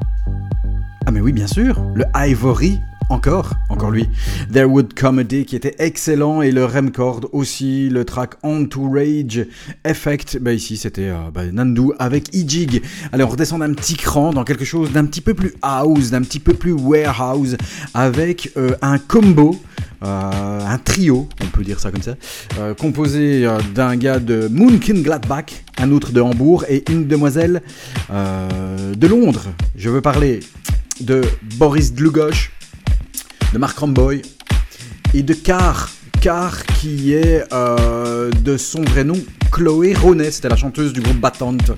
Ah 1.06 1.12
mais 1.12 1.20
oui 1.20 1.32
bien 1.32 1.46
sûr, 1.46 1.80
le 1.94 2.04
Ivory 2.16 2.80
encore, 3.09 3.52
encore 3.68 3.90
lui. 3.90 4.09
There 4.52 4.66
Would 4.66 4.94
Come 4.94 5.20
a 5.20 5.24
Day 5.24 5.44
qui 5.44 5.57
était 5.57 5.74
excellent 5.78 6.42
et 6.42 6.50
le 6.50 6.64
Remcord 6.64 7.28
aussi, 7.32 7.88
le 7.88 8.04
track 8.04 8.34
On 8.42 8.66
to 8.66 8.90
Rage 8.90 9.46
Effect. 9.84 10.38
Bah 10.40 10.52
ici 10.52 10.76
c'était 10.76 11.09
euh, 11.09 11.30
bah, 11.32 11.44
Nandu 11.52 11.92
avec 11.98 12.28
E-Jig. 12.34 12.82
Allez 13.12 13.24
on 13.24 13.28
redescend 13.28 13.61
d'un 13.61 13.72
petit 13.74 13.96
cran 13.96 14.32
dans 14.32 14.44
quelque 14.44 14.64
chose 14.64 14.92
d'un 14.92 15.04
petit 15.04 15.20
peu 15.20 15.34
plus 15.34 15.54
house, 15.62 16.11
d'un 16.11 16.22
petit 16.22 16.40
peu 16.40 16.54
plus 16.54 16.72
warehouse 16.72 17.57
avec 17.94 18.52
euh, 18.57 18.74
un 18.82 18.98
combo. 18.98 19.57
euh, 20.04 20.61
un 20.66 20.78
trio, 20.78 21.26
on 21.42 21.46
peut 21.46 21.64
dire 21.64 21.80
ça 21.80 21.90
comme 21.90 22.02
ça, 22.02 22.16
euh, 22.59 22.74
composé 22.74 23.48
d'un 23.74 23.96
gars 23.96 24.18
de 24.18 24.46
Moonkin 24.48 25.00
Gladbach, 25.00 25.64
un 25.78 25.90
autre 25.90 26.12
de 26.12 26.20
Hambourg 26.20 26.64
et 26.68 26.84
une 26.90 27.07
demoiselle 27.07 27.62
de 28.11 29.07
Londres. 29.07 29.44
Je 29.74 29.88
veux 29.88 30.02
parler 30.02 30.40
de 31.00 31.22
Boris 31.57 31.94
Dlugosch, 31.94 32.52
de 33.53 33.59
Mark 33.59 33.78
Ramboy 33.78 34.22
et 35.14 35.22
de 35.22 35.34
Car. 35.34 35.90
Car 36.20 36.64
qui 36.66 37.12
est 37.12 37.44
euh, 37.53 38.30
de 38.42 38.57
son 38.57 38.82
vrai 38.82 39.05
nom 39.05 39.18
Chloé 39.53 39.94
Ronet, 39.94 40.30
c'était 40.30 40.49
la 40.49 40.57
chanteuse 40.57 40.92
du 40.92 41.01
groupe 41.01 41.18
Battante 41.18 41.72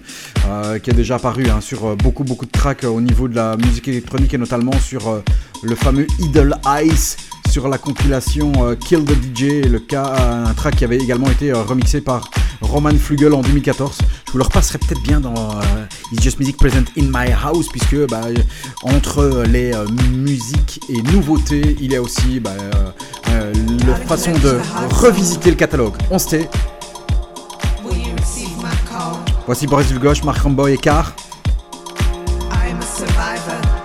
euh, 0.46 0.78
qui 0.78 0.90
est 0.90 0.94
déjà 0.94 1.16
apparue 1.16 1.48
hein, 1.50 1.60
sur 1.60 1.86
euh, 1.86 1.96
beaucoup 1.96 2.24
beaucoup 2.24 2.46
de 2.46 2.50
tracks 2.50 2.84
au 2.84 3.00
niveau 3.00 3.28
de 3.28 3.34
la 3.34 3.56
musique 3.56 3.88
électronique 3.88 4.32
et 4.34 4.38
notamment 4.38 4.72
sur 4.80 5.22
le 5.62 5.74
fameux 5.74 6.06
Idle 6.20 6.56
Ice 6.84 7.16
sur 7.48 7.68
la 7.68 7.78
compilation 7.78 8.52
euh, 8.58 8.74
Kill 8.74 9.04
the 9.04 9.12
DJ, 9.12 9.66
le 9.66 9.78
cas, 9.78 10.14
un 10.46 10.52
track 10.54 10.76
qui 10.76 10.84
avait 10.84 10.98
également 10.98 11.30
été 11.30 11.50
euh, 11.50 11.62
remixé 11.62 12.00
par 12.00 12.30
Roman 12.60 12.90
Flugel 12.98 13.32
en 13.32 13.40
2014. 13.40 13.98
Je 14.26 14.32
vous 14.32 14.38
le 14.38 14.44
repasserai 14.44 14.78
peut-être 14.78 15.02
bien 15.02 15.20
dans 15.20 15.34
euh, 15.34 15.86
It's 16.12 16.22
Just 16.22 16.38
Music 16.38 16.56
Present 16.56 16.84
in 16.98 17.04
My 17.04 17.32
House, 17.32 17.68
puisque 17.68 17.96
bah, 18.08 18.20
euh, 18.26 18.34
entre 18.82 19.44
les 19.48 19.72
euh, 19.72 19.86
musiques 20.12 20.80
et 20.88 21.00
nouveautés, 21.12 21.76
il 21.80 21.92
y 21.92 21.96
a 21.96 22.02
aussi 22.02 22.40
bah, 22.40 22.50
euh, 22.58 22.90
euh, 23.30 23.52
la 23.86 23.94
façon 23.96 24.32
de 24.32 24.58
revisiter 24.90 25.50
le 25.50 25.56
catalogue. 25.56 25.94
On 26.10 26.18
se 26.18 26.28
tait. 26.28 26.50
Voici 29.46 29.66
Boris 29.66 29.88
Dulgosh, 29.88 30.22
Mark 30.24 30.38
Ramboy 30.38 30.74
et 30.74 30.78
Car. 30.78 31.14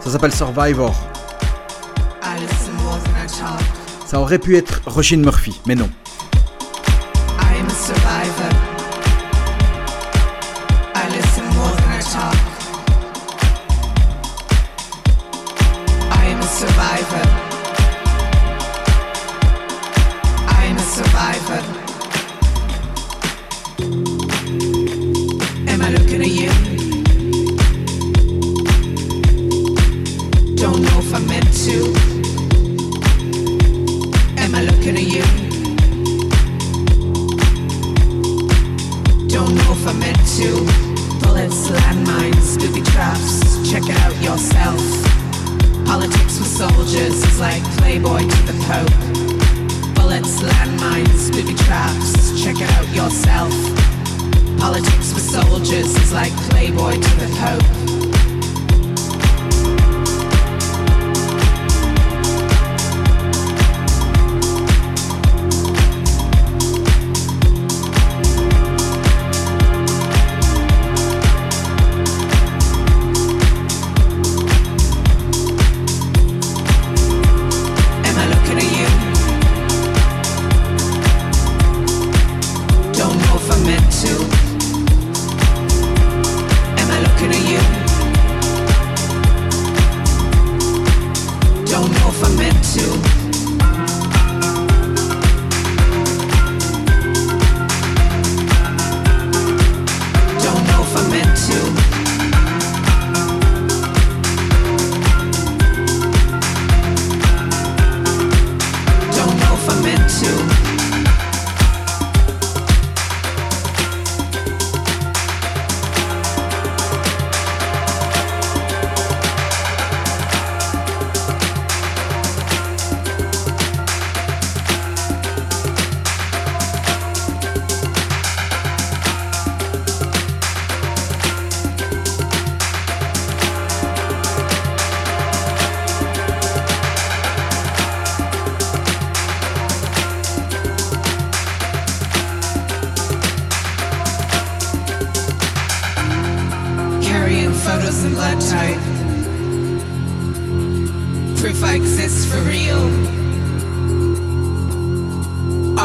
Ça 0.01 0.11
s'appelle 0.11 0.34
Survivor. 0.34 0.93
Ça 4.14 4.20
aurait 4.20 4.38
pu 4.38 4.57
être 4.57 4.84
Rushin 4.86 5.18
Murphy, 5.18 5.59
mais 5.66 5.74
non. 5.74 5.89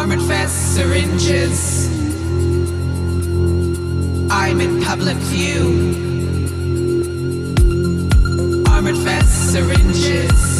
Armored 0.09 0.26
vests, 0.26 0.74
syringes. 0.74 1.86
I'm 4.30 4.59
in 4.59 4.82
public 4.82 5.18
view. 5.18 5.84
Armored 8.66 8.96
vests, 8.96 9.52
syringes. 9.52 10.57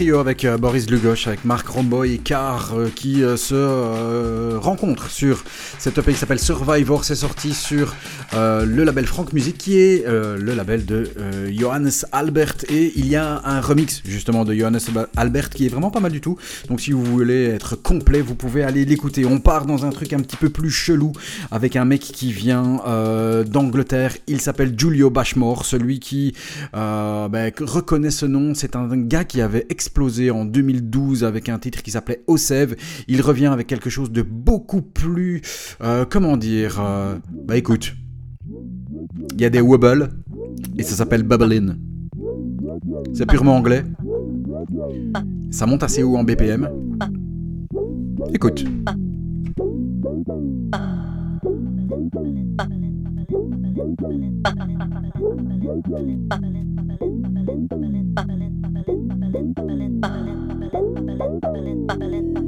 Avec 0.00 0.44
euh, 0.44 0.56
Boris 0.58 0.88
Lugosch, 0.88 1.26
avec 1.26 1.44
Marc 1.44 1.66
Romboy 1.66 2.14
et 2.14 2.18
Car 2.18 2.72
euh, 2.72 2.88
qui 2.94 3.24
euh, 3.24 3.36
se 3.36 4.56
rencontrent 4.56 5.10
sur 5.10 5.42
cette 5.76 5.98
EP 5.98 6.12
qui 6.12 6.18
s'appelle 6.18 6.38
Survivor. 6.38 7.02
C'est 7.02 7.16
sorti 7.16 7.52
sur 7.52 7.96
euh, 8.34 8.66
le 8.66 8.84
label 8.84 9.06
Frank 9.06 9.32
Music 9.32 9.56
qui 9.56 9.78
est 9.78 10.06
euh, 10.06 10.36
le 10.36 10.54
label 10.54 10.84
de 10.84 11.08
euh, 11.18 11.50
Johannes 11.52 11.90
Albert. 12.12 12.56
Et 12.68 12.92
il 12.96 13.06
y 13.08 13.16
a 13.16 13.40
un 13.44 13.60
remix 13.60 14.02
justement 14.04 14.44
de 14.44 14.54
Johannes 14.54 14.78
Albert 15.16 15.50
qui 15.50 15.66
est 15.66 15.68
vraiment 15.68 15.90
pas 15.90 16.00
mal 16.00 16.12
du 16.12 16.20
tout. 16.20 16.36
Donc 16.68 16.80
si 16.80 16.92
vous 16.92 17.04
voulez 17.04 17.44
être 17.44 17.76
complet, 17.76 18.20
vous 18.20 18.34
pouvez 18.34 18.62
aller 18.62 18.84
l'écouter. 18.84 19.24
On 19.24 19.40
part 19.40 19.66
dans 19.66 19.86
un 19.86 19.90
truc 19.90 20.12
un 20.12 20.20
petit 20.20 20.36
peu 20.36 20.50
plus 20.50 20.70
chelou 20.70 21.12
avec 21.50 21.76
un 21.76 21.84
mec 21.84 22.00
qui 22.00 22.32
vient 22.32 22.80
d'Angleterre. 23.46 24.16
Il 24.26 24.40
s'appelle 24.40 24.74
Julio 24.76 25.10
Bashmore, 25.10 25.64
celui 25.64 26.00
qui 26.00 26.34
ben, 26.72 27.50
reconnaît 27.60 28.10
ce 28.10 28.26
nom. 28.26 28.54
C'est 28.54 28.76
un 28.76 28.88
gars 28.96 29.24
qui 29.24 29.40
avait 29.40 29.66
explosé 29.68 30.30
en 30.30 30.44
2012 30.44 31.24
avec 31.24 31.48
un 31.48 31.58
titre 31.58 31.82
qui 31.82 31.90
s'appelait 31.90 32.22
Osev. 32.26 32.76
Il 33.06 33.22
revient 33.22 33.46
avec 33.46 33.66
quelque 33.66 33.90
chose 33.90 34.10
de 34.10 34.22
beaucoup 34.22 34.82
plus, 34.82 35.42
comment 36.10 36.36
dire, 36.36 36.82
bah 37.30 37.56
écoute, 37.56 37.94
il 39.34 39.40
y 39.40 39.44
a 39.44 39.50
des 39.50 39.60
wobbles 39.60 40.08
et 40.76 40.82
ça 40.82 40.94
s'appelle 40.94 41.22
Bubblin. 41.22 41.76
C'est 43.12 43.26
purement 43.26 43.56
anglais. 43.56 43.84
Ça 45.50 45.66
monte 45.66 45.82
assez 45.82 46.02
haut 46.02 46.16
en 46.16 46.24
BPM. 46.24 46.68
Écoute. 48.32 48.64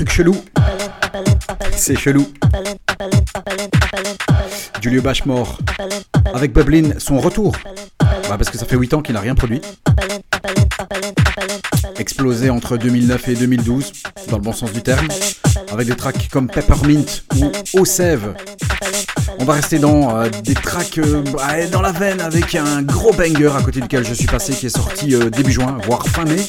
truc 0.00 0.12
chelou. 0.12 0.36
C'est 1.76 1.94
chelou. 1.94 2.26
Julio 4.80 5.02
Bashmore 5.02 5.58
avec 6.32 6.54
Bublin, 6.54 6.92
son 6.96 7.18
retour. 7.18 7.54
Bah 7.98 8.38
parce 8.38 8.48
que 8.48 8.56
ça 8.56 8.64
fait 8.64 8.76
8 8.76 8.94
ans 8.94 9.02
qu'il 9.02 9.12
n'a 9.12 9.20
rien 9.20 9.34
produit. 9.34 9.60
Explosé 11.98 12.48
entre 12.48 12.78
2009 12.78 13.28
et 13.28 13.34
2012, 13.34 13.92
dans 14.30 14.38
le 14.38 14.42
bon 14.42 14.54
sens 14.54 14.72
du 14.72 14.80
terme, 14.80 15.08
avec 15.70 15.86
des 15.86 15.96
tracks 15.96 16.30
comme 16.30 16.48
Peppermint 16.48 17.04
ou 17.36 17.52
Au 17.78 17.84
Sève. 17.84 18.34
On 19.38 19.44
va 19.44 19.52
rester 19.52 19.78
dans 19.78 20.16
euh, 20.16 20.30
des 20.44 20.54
tracks 20.54 20.96
euh, 20.98 21.22
bah, 21.32 21.66
dans 21.70 21.82
la 21.82 21.92
veine 21.92 22.22
avec 22.22 22.54
un 22.54 22.82
gros 22.82 23.12
banger 23.12 23.52
à 23.54 23.62
côté 23.62 23.80
duquel 23.80 24.06
je 24.06 24.14
suis 24.14 24.26
passé 24.26 24.54
qui 24.54 24.66
est 24.66 24.74
sorti 24.76 25.14
euh, 25.14 25.28
début 25.28 25.52
juin, 25.52 25.78
voire 25.84 26.06
fin 26.06 26.24
mai. 26.24 26.40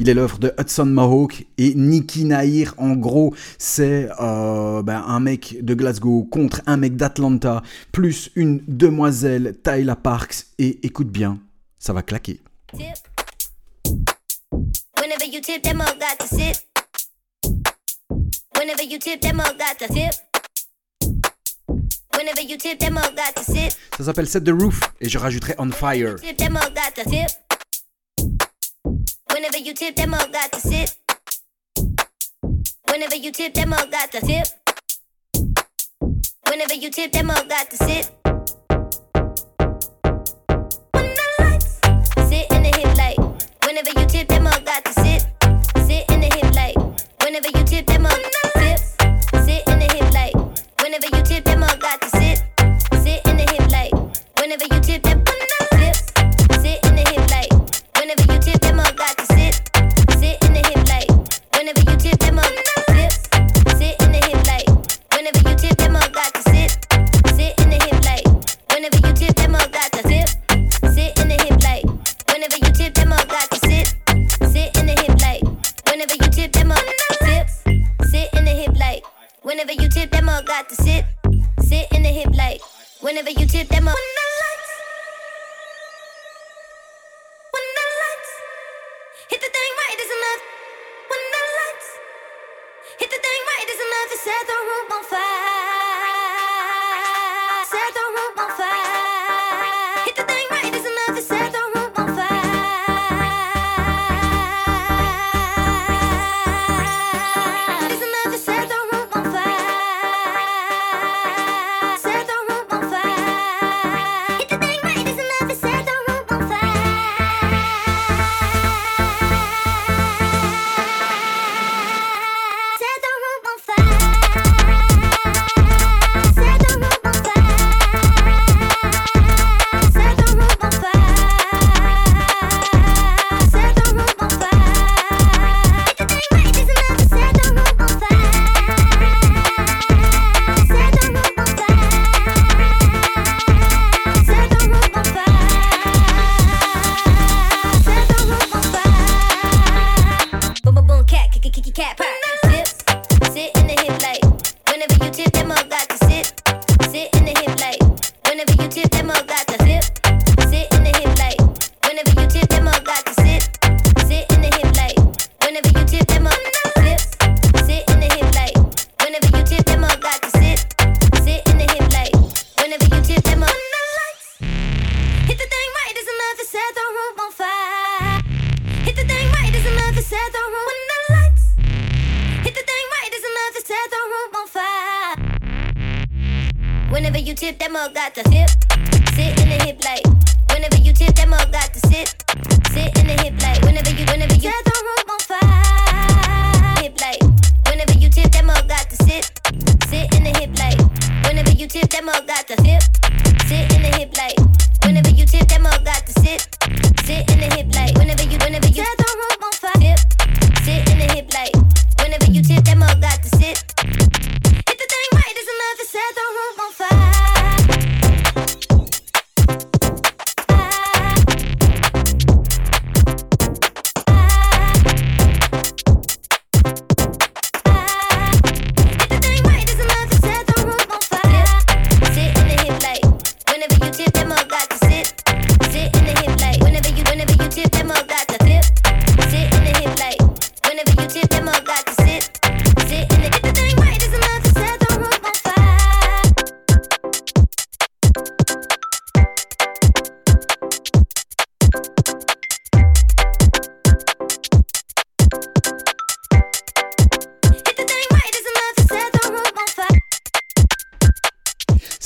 Il 0.00 0.08
est 0.08 0.14
l'œuvre 0.14 0.38
de 0.38 0.52
Hudson 0.58 0.86
Mohawk 0.86 1.46
et 1.58 1.74
Nicky 1.74 2.24
Nair. 2.24 2.74
En 2.78 2.94
gros, 2.94 3.34
c'est 3.58 4.08
euh, 4.20 4.82
ben, 4.82 5.04
un 5.06 5.20
mec 5.20 5.58
de 5.60 5.74
Glasgow 5.74 6.24
contre 6.24 6.62
un 6.66 6.76
mec 6.76 6.96
d'Atlanta, 6.96 7.62
plus 7.92 8.30
une 8.34 8.62
demoiselle 8.66 9.56
Tyla 9.62 9.96
Parks. 9.96 10.46
Et 10.58 10.84
écoute 10.86 11.08
bien, 11.08 11.38
ça 11.78 11.92
va 11.92 12.02
claquer. 12.02 12.40
Ça 23.98 24.04
s'appelle 24.04 24.28
Set 24.28 24.44
the 24.44 24.50
Roof 24.50 24.80
et 25.00 25.08
je 25.08 25.18
rajouterai 25.18 25.54
On 25.58 25.70
Fire. 25.70 26.16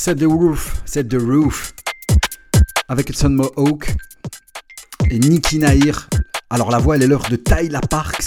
Set 0.08 0.20
the 0.20 0.22
Roof, 0.22 0.82
Set 0.86 1.08
the 1.10 1.20
Roof, 1.20 1.74
avec 2.88 3.10
Hudson 3.10 3.28
Mohawk 3.28 3.94
et 5.10 5.18
Nicky 5.18 5.58
Nahir. 5.58 6.08
Alors 6.48 6.70
la 6.70 6.78
voix, 6.78 6.96
elle 6.96 7.02
est 7.02 7.06
l'heure 7.06 7.28
de 7.28 7.36
Tyler 7.36 7.78
Parks. 7.90 8.24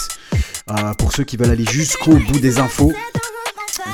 Euh, 0.70 0.94
pour 0.94 1.12
ceux 1.12 1.24
qui 1.24 1.36
veulent 1.36 1.50
aller 1.50 1.64
jusqu'au 1.64 2.14
bout 2.14 2.38
des 2.38 2.60
infos, 2.60 2.92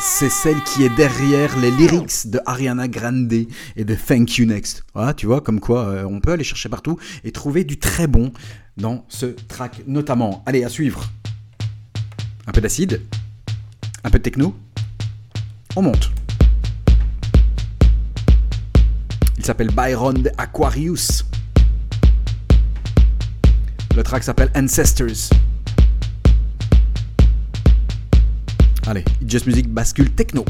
c'est 0.02 0.28
celle 0.28 0.62
qui 0.64 0.84
est 0.84 0.94
derrière 0.96 1.58
les 1.60 1.70
lyrics 1.70 2.26
de 2.28 2.38
Ariana 2.44 2.88
Grande 2.88 3.32
et 3.32 3.84
de 3.86 3.94
Thank 3.94 4.36
You 4.36 4.44
Next. 4.44 4.84
Voilà, 4.92 5.14
tu 5.14 5.24
vois, 5.24 5.40
comme 5.40 5.58
quoi 5.58 5.86
euh, 5.86 6.04
on 6.04 6.20
peut 6.20 6.32
aller 6.32 6.44
chercher 6.44 6.68
partout 6.68 6.98
et 7.24 7.32
trouver 7.32 7.64
du 7.64 7.78
très 7.78 8.06
bon 8.06 8.34
dans 8.76 9.06
ce 9.08 9.24
track 9.24 9.84
notamment. 9.86 10.42
Allez, 10.44 10.62
à 10.62 10.68
suivre. 10.68 11.10
Un 12.46 12.52
peu 12.52 12.60
d'acide, 12.60 13.00
un 14.04 14.10
peu 14.10 14.18
de 14.18 14.24
techno. 14.24 14.54
On 15.74 15.80
monte. 15.80 16.10
S'appelle 19.48 19.70
Byron 19.70 20.28
Aquarius. 20.36 21.24
Le 23.96 24.02
track 24.02 24.22
s'appelle 24.22 24.50
Ancestors. 24.54 25.30
Allez, 28.86 29.06
Just 29.26 29.46
Music 29.46 29.66
bascule 29.70 30.10
techno. 30.10 30.44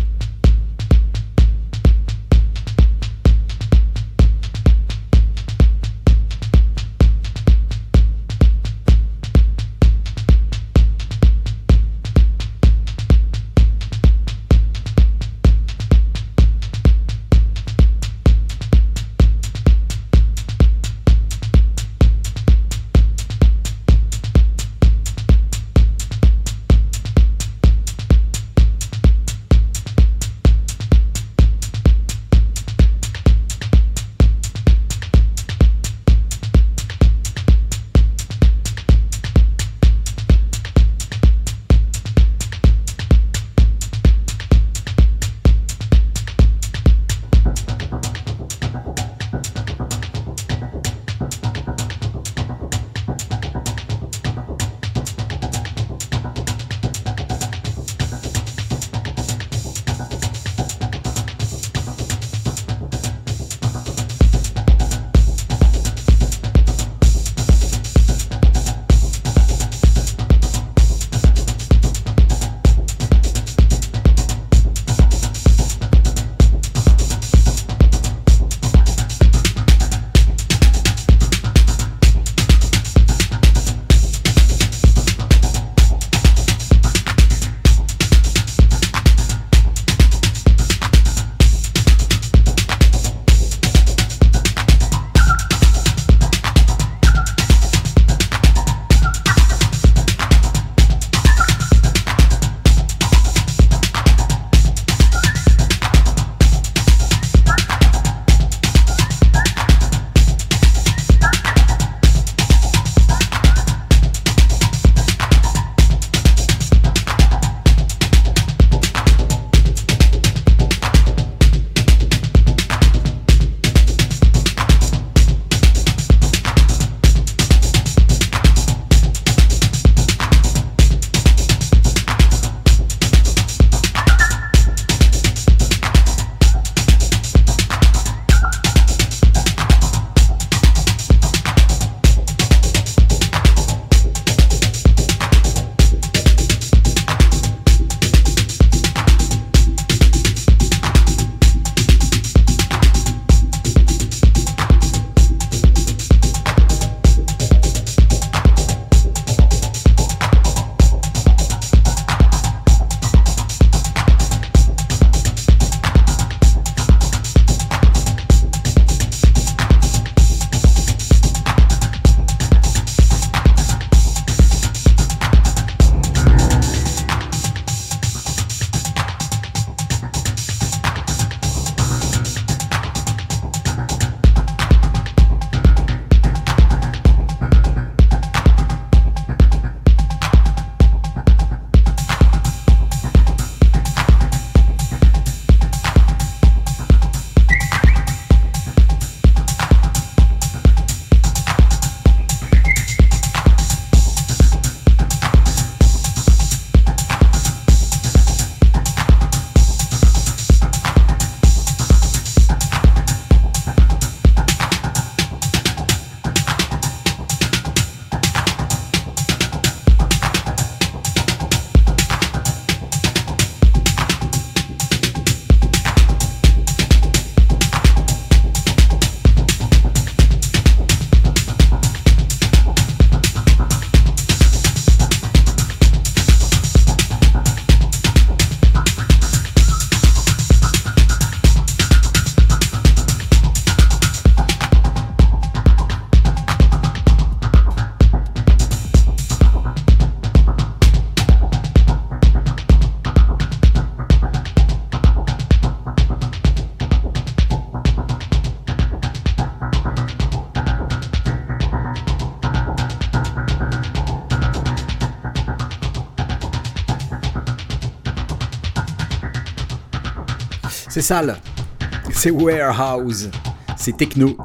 C'est 272.12 272.30
Warehouse. 272.30 273.30
C'est 273.78 273.96
techno. 273.96 274.36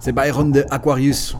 C'est 0.00 0.12
Byron 0.12 0.50
de 0.50 0.64
Aquarius 0.70 1.36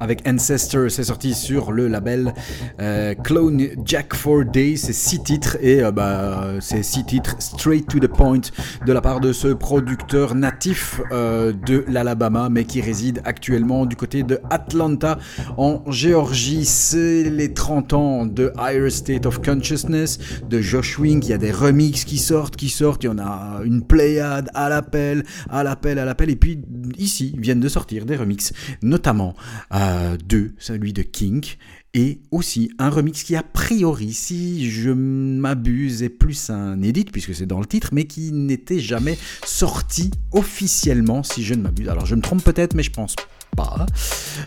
avec 0.00 0.26
Ancestor. 0.26 0.90
C'est 0.90 1.04
sorti 1.04 1.34
sur 1.34 1.70
le 1.70 1.86
label 1.86 2.34
euh, 2.80 3.14
Clone 3.14 3.68
Jack 3.84 4.08
4 4.08 4.50
Day. 4.50 4.74
C'est 4.74 4.92
6 4.92 5.22
titres 5.22 5.56
et 5.60 5.84
euh, 5.84 5.92
bah, 5.92 6.54
c'est 6.58 6.82
6 6.82 7.04
titres 7.04 7.36
straight 7.38 7.86
to 7.86 8.00
the 8.00 8.08
point 8.08 8.40
de 8.86 8.92
la 8.92 9.00
part 9.00 9.20
de 9.20 9.32
ce 9.32 9.48
producteur 9.48 10.34
natif 10.34 11.00
euh, 11.12 11.52
de 11.52 11.84
l'Alabama 11.88 12.48
mais 12.48 12.64
qui 12.64 12.80
réside 12.80 13.20
actuellement 13.24 13.86
du 13.86 13.96
côté 13.96 14.22
de 14.22 14.40
Atlanta 14.50 15.18
en 15.56 15.82
Géorgie. 15.88 16.64
C'est 16.64 17.24
les 17.24 17.54
30 17.54 17.92
ans 17.92 18.26
de 18.26 18.52
Higher 18.58 18.90
State 18.90 19.26
of 19.26 19.40
Consciousness 19.40 20.18
de 20.48 20.60
Josh 20.60 20.98
Wing. 20.98 21.22
Il 21.24 21.30
y 21.30 21.32
a 21.32 21.38
des 21.38 21.52
remixes 21.52 22.04
qui 22.04 22.18
sortent, 22.18 22.56
qui 22.56 22.68
sortent. 22.68 23.04
Il 23.04 23.06
y 23.06 23.10
en 23.10 23.18
a 23.18 23.60
une 23.64 23.82
pléiade 23.82 24.50
à 24.54 24.68
l'appel, 24.68 25.24
à 25.48 25.62
l'appel, 25.62 25.98
à 25.98 26.04
l'appel. 26.04 26.30
Et 26.30 26.36
puis 26.36 26.60
ici 26.98 27.34
viennent 27.38 27.60
de 27.60 27.68
sortir 27.68 28.04
des 28.04 28.16
remixes, 28.16 28.52
notamment 28.82 29.34
euh, 29.74 30.16
deux, 30.26 30.54
celui 30.58 30.92
de 30.92 31.02
King 31.02 31.44
et 31.94 32.20
aussi 32.30 32.70
un 32.78 32.88
remix 32.88 33.22
qui 33.22 33.36
a 33.36 33.42
priori, 33.42 34.12
si 34.12 34.70
je 34.70 34.90
m'abuse, 34.90 36.02
est 36.02 36.08
plus 36.08 36.50
un 36.50 36.80
edit 36.82 37.04
puisque 37.04 37.34
c'est 37.34 37.46
dans 37.46 37.60
le 37.60 37.66
titre, 37.66 37.90
mais 37.92 38.04
qui 38.04 38.32
n'était 38.32 38.80
jamais 38.80 39.18
sorti 39.44 40.10
officiellement, 40.32 41.22
si 41.22 41.44
je 41.44 41.54
ne 41.54 41.62
m'abuse. 41.62 41.88
Alors 41.88 42.06
je 42.06 42.14
me 42.14 42.22
trompe 42.22 42.42
peut-être, 42.42 42.74
mais 42.74 42.82
je 42.82 42.90
pense 42.90 43.14
pas. 43.56 43.86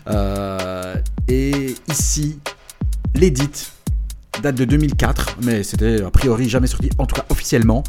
Euh, 0.08 0.96
et 1.28 1.74
ici, 1.90 2.40
l'édit 3.14 3.68
date 4.42 4.56
de 4.56 4.64
2004, 4.64 5.38
mais 5.42 5.62
c'était 5.62 6.02
a 6.02 6.10
priori 6.10 6.48
jamais 6.48 6.66
sorti, 6.66 6.90
en 6.98 7.06
tout 7.06 7.14
cas 7.14 7.26
officiellement. 7.30 7.84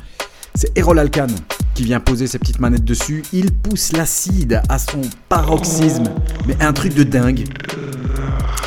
C'est 0.60 0.76
Errol 0.76 0.98
Alkan 0.98 1.28
qui 1.76 1.84
vient 1.84 2.00
poser 2.00 2.26
ses 2.26 2.40
petites 2.40 2.60
manettes 2.60 2.84
dessus. 2.84 3.24
Il 3.32 3.54
pousse 3.54 3.92
l'acide 3.92 4.60
à 4.70 4.80
son 4.80 5.02
paroxysme, 5.30 6.06
mais 6.48 6.58
un 6.60 6.74
truc 6.74 6.96
de 6.96 7.04
dingue. 7.04 7.44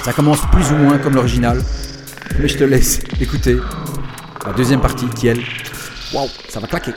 Ça 0.05 0.13
commence 0.13 0.39
plus 0.53 0.71
ou 0.71 0.77
moins 0.77 0.99
comme 0.99 1.17
l'original, 1.17 1.61
mais 2.39 2.47
je 2.47 2.59
te 2.59 2.63
laisse 2.63 3.01
écouter 3.21 3.59
la 4.47 4.53
deuxième 4.53 4.81
partie 4.81 5.09
qui 5.09 5.27
elle, 5.27 5.41
waouh, 6.15 6.29
ça 6.49 6.61
va 6.61 6.69
claquer. 6.69 6.93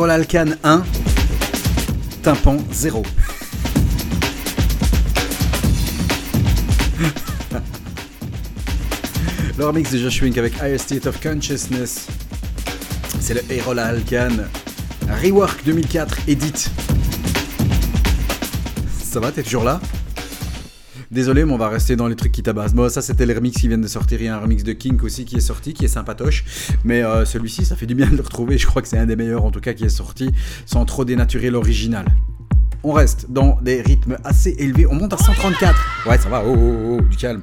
Erol 0.00 0.12
Alkan 0.12 0.56
1, 0.64 0.82
tympan 2.22 2.56
0. 2.72 3.02
le 9.58 9.66
remix 9.66 9.90
de 9.92 9.98
Josh 9.98 10.22
Wink 10.22 10.38
avec 10.38 10.54
Higher 10.54 10.78
State 10.78 11.06
of 11.06 11.20
Consciousness. 11.20 12.06
C'est 13.20 13.34
le 13.34 13.42
Erol 13.52 13.78
Alkan 13.78 14.30
Rework 15.22 15.66
2004 15.66 16.16
Edit. 16.28 16.70
Ça 19.02 19.20
va, 19.20 19.30
t'es 19.32 19.42
toujours 19.42 19.64
là? 19.64 19.82
Désolé, 21.10 21.44
mais 21.44 21.52
on 21.52 21.58
va 21.58 21.68
rester 21.68 21.96
dans 21.96 22.06
les 22.06 22.14
trucs 22.14 22.30
qui 22.30 22.42
tabassent. 22.42 22.72
Bon, 22.72 22.88
ça, 22.88 23.02
c'était 23.02 23.26
les 23.26 23.34
remix 23.34 23.60
qui 23.60 23.66
viennent 23.66 23.82
de 23.82 23.88
sortir. 23.88 24.20
Il 24.20 24.26
y 24.26 24.28
a 24.28 24.36
un 24.36 24.40
remix 24.40 24.62
de 24.62 24.72
Kink 24.72 25.02
aussi 25.02 25.24
qui 25.24 25.36
est 25.36 25.40
sorti, 25.40 25.74
qui 25.74 25.84
est 25.84 25.88
sympatoche. 25.88 26.44
Mais 26.84 27.02
euh, 27.02 27.24
celui-ci, 27.24 27.64
ça 27.64 27.76
fait 27.76 27.86
du 27.86 27.94
bien 27.94 28.08
de 28.08 28.16
le 28.16 28.22
retrouver. 28.22 28.58
Je 28.58 28.66
crois 28.66 28.82
que 28.82 28.88
c'est 28.88 28.98
un 28.98 29.06
des 29.06 29.16
meilleurs, 29.16 29.44
en 29.44 29.50
tout 29.50 29.60
cas, 29.60 29.72
qui 29.74 29.84
est 29.84 29.88
sorti, 29.88 30.30
sans 30.66 30.84
trop 30.84 31.04
dénaturer 31.04 31.50
l'original. 31.50 32.06
On 32.82 32.92
reste 32.92 33.26
dans 33.30 33.58
des 33.60 33.82
rythmes 33.82 34.16
assez 34.24 34.54
élevés. 34.58 34.86
On 34.86 34.94
monte 34.94 35.12
à 35.12 35.18
134. 35.18 36.06
Ouais, 36.06 36.18
ça 36.18 36.28
va. 36.28 36.42
Oh, 36.46 36.54
oh, 36.56 36.98
oh, 36.98 37.02
du 37.02 37.16
calme. 37.16 37.42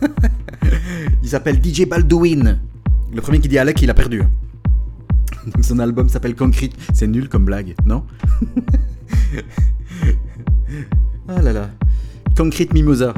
il 1.22 1.28
s'appelle 1.28 1.60
DJ 1.62 1.86
Baldwin. 1.86 2.60
Le 3.12 3.20
premier 3.20 3.40
qui 3.40 3.48
dit 3.48 3.58
Alec, 3.58 3.80
il 3.82 3.90
a 3.90 3.94
perdu. 3.94 4.22
Son 5.60 5.78
album 5.78 6.08
s'appelle 6.08 6.34
Concrete. 6.34 6.72
C'est 6.94 7.06
nul 7.06 7.28
comme 7.28 7.44
blague, 7.44 7.74
non? 7.84 8.04
Ah 11.26 11.40
là 11.40 11.52
là. 11.54 11.70
Concrete 12.36 12.74
Mimosa, 12.74 13.14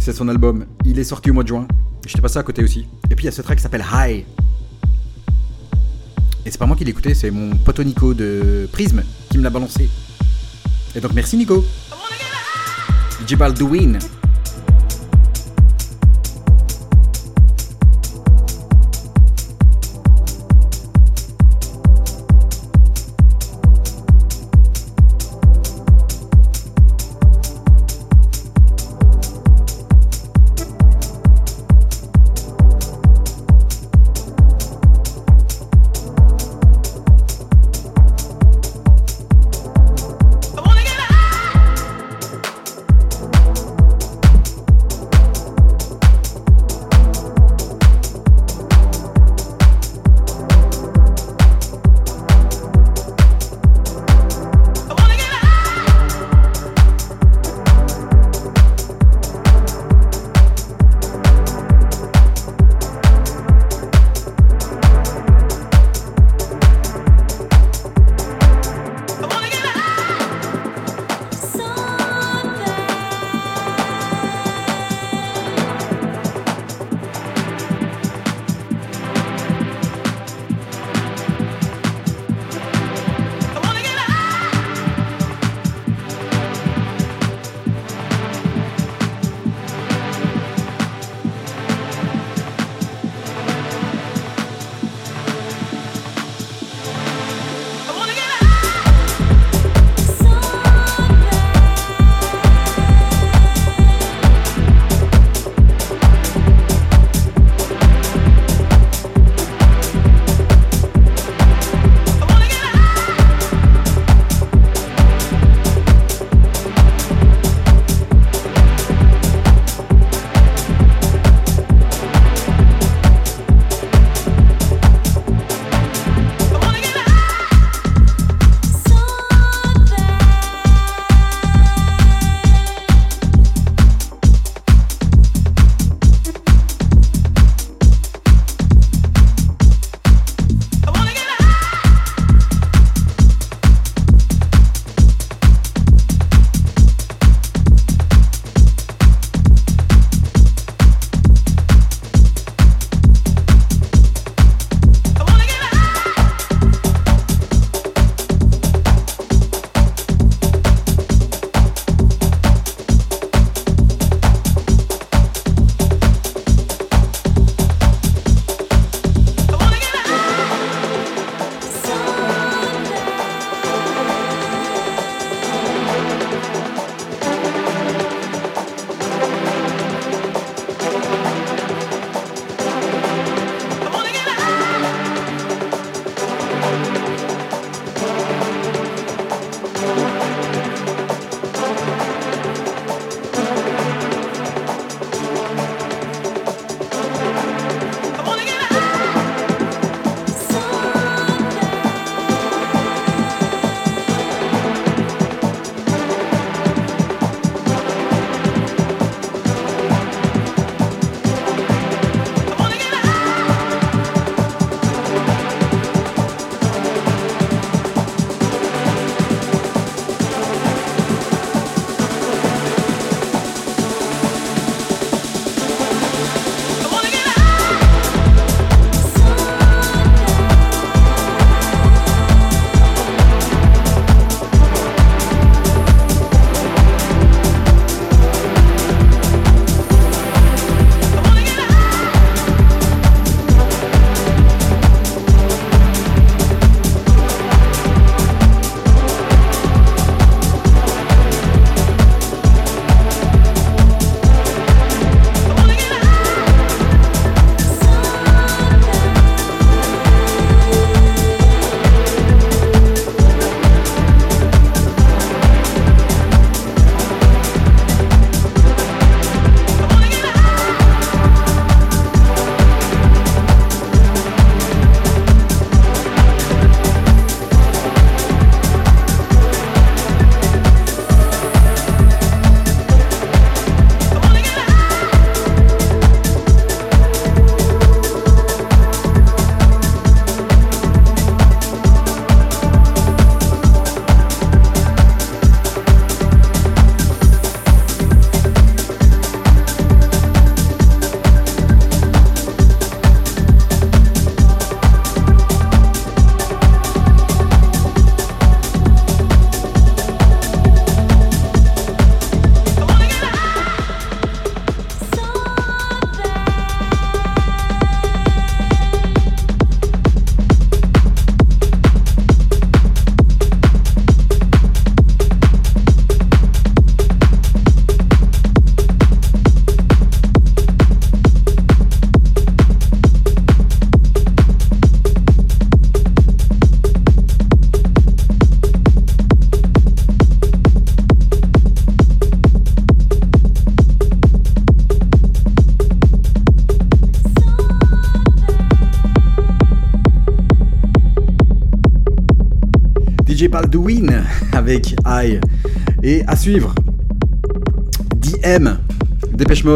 c'est 0.00 0.12
son 0.12 0.28
album. 0.28 0.66
Il 0.84 0.98
est 0.98 1.04
sorti 1.04 1.30
au 1.30 1.34
mois 1.34 1.44
de 1.44 1.48
juin. 1.48 1.68
J'étais 2.04 2.20
passé 2.20 2.38
à 2.38 2.42
côté 2.42 2.64
aussi. 2.64 2.86
Et 3.10 3.14
puis 3.14 3.24
il 3.24 3.26
y 3.26 3.28
a 3.28 3.32
ce 3.32 3.42
track 3.42 3.58
qui 3.58 3.62
s'appelle 3.62 3.84
High. 3.92 4.24
Et 6.46 6.50
c'est 6.50 6.58
pas 6.58 6.66
moi 6.66 6.76
qui 6.76 6.84
l'ai 6.84 6.90
écouté, 6.90 7.14
c'est 7.14 7.30
mon 7.30 7.56
pote 7.56 7.80
Nico 7.80 8.12
de 8.12 8.68
Prism 8.70 9.02
qui 9.30 9.38
me 9.38 9.42
l'a 9.42 9.50
balancé. 9.50 9.88
Et 10.94 11.00
donc 11.00 11.12
merci 11.14 11.36
Nico. 11.36 11.64
DJ 13.26 13.36
Baldwin. 13.36 13.98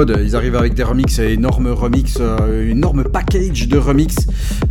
Ils 0.07 0.37
arrivent 0.37 0.55
avec 0.55 0.75
des 0.75 0.85
remixes, 0.85 1.19
énorme 1.19 1.69
remix, 1.69 2.19
euh, 2.21 2.71
énorme 2.71 3.05
package 3.05 3.67
de 3.67 3.79
remix 3.79 4.15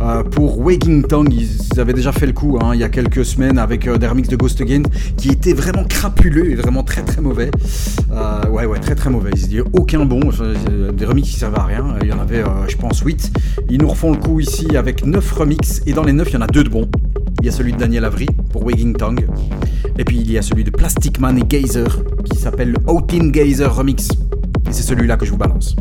euh, 0.00 0.22
pour 0.22 0.58
Waking 0.60 1.06
Tongue. 1.06 1.34
Ils 1.34 1.78
avaient 1.80 1.92
déjà 1.92 2.12
fait 2.12 2.26
le 2.26 2.32
coup 2.32 2.58
hein, 2.60 2.70
il 2.72 2.80
y 2.80 2.84
a 2.84 2.88
quelques 2.88 3.24
semaines 3.24 3.58
avec 3.58 3.86
euh, 3.86 3.98
des 3.98 4.06
remixes 4.06 4.28
de 4.28 4.36
Ghost 4.36 4.60
Again 4.60 4.82
qui 5.16 5.30
étaient 5.30 5.52
vraiment 5.52 5.84
crapuleux 5.84 6.50
et 6.50 6.54
vraiment 6.54 6.82
très 6.82 7.02
très 7.02 7.20
mauvais. 7.20 7.50
Euh, 8.10 8.48
ouais, 8.48 8.64
ouais, 8.64 8.78
très 8.78 8.94
très 8.94 9.10
mauvais. 9.10 9.30
Ils 9.34 9.48
disaient 9.48 9.64
aucun 9.74 10.06
bon, 10.06 10.20
des 10.94 11.04
remixes 11.04 11.30
qui 11.30 11.38
servaient 11.38 11.58
à 11.58 11.64
rien. 11.64 11.96
Il 12.00 12.08
y 12.08 12.12
en 12.12 12.20
avait, 12.20 12.42
je 12.68 12.76
pense, 12.76 13.00
8. 13.00 13.30
Ils 13.68 13.80
nous 13.80 13.88
refont 13.88 14.12
le 14.12 14.18
coup 14.18 14.40
ici 14.40 14.76
avec 14.76 15.04
9 15.04 15.32
remixes 15.32 15.82
et 15.86 15.92
dans 15.92 16.04
les 16.04 16.12
9, 16.12 16.28
il 16.30 16.34
y 16.34 16.36
en 16.38 16.42
a 16.42 16.46
deux 16.46 16.64
de 16.64 16.70
bons. 16.70 16.88
Il 17.40 17.46
y 17.46 17.48
a 17.48 17.52
celui 17.52 17.72
de 17.72 17.78
Daniel 17.78 18.04
Avery 18.04 18.28
pour 18.50 18.64
Waking 18.64 18.96
Tongue. 18.96 19.26
Et 19.98 20.04
puis 20.04 20.16
il 20.18 20.30
y 20.30 20.38
a 20.38 20.42
celui 20.42 20.64
de 20.64 20.70
Plastic 20.70 21.20
Man 21.20 21.38
et 21.38 21.42
Gazer 21.42 22.04
qui 22.24 22.38
s'appelle 22.38 22.70
le 22.72 22.90
Outin 22.90 23.28
Gazer 23.28 23.74
Remix. 23.74 24.08
Et 24.68 24.72
c'est 24.72 24.82
celui-là 24.82 25.16
que 25.16 25.24
je 25.24 25.30
vous 25.30 25.38
balance. 25.38 25.74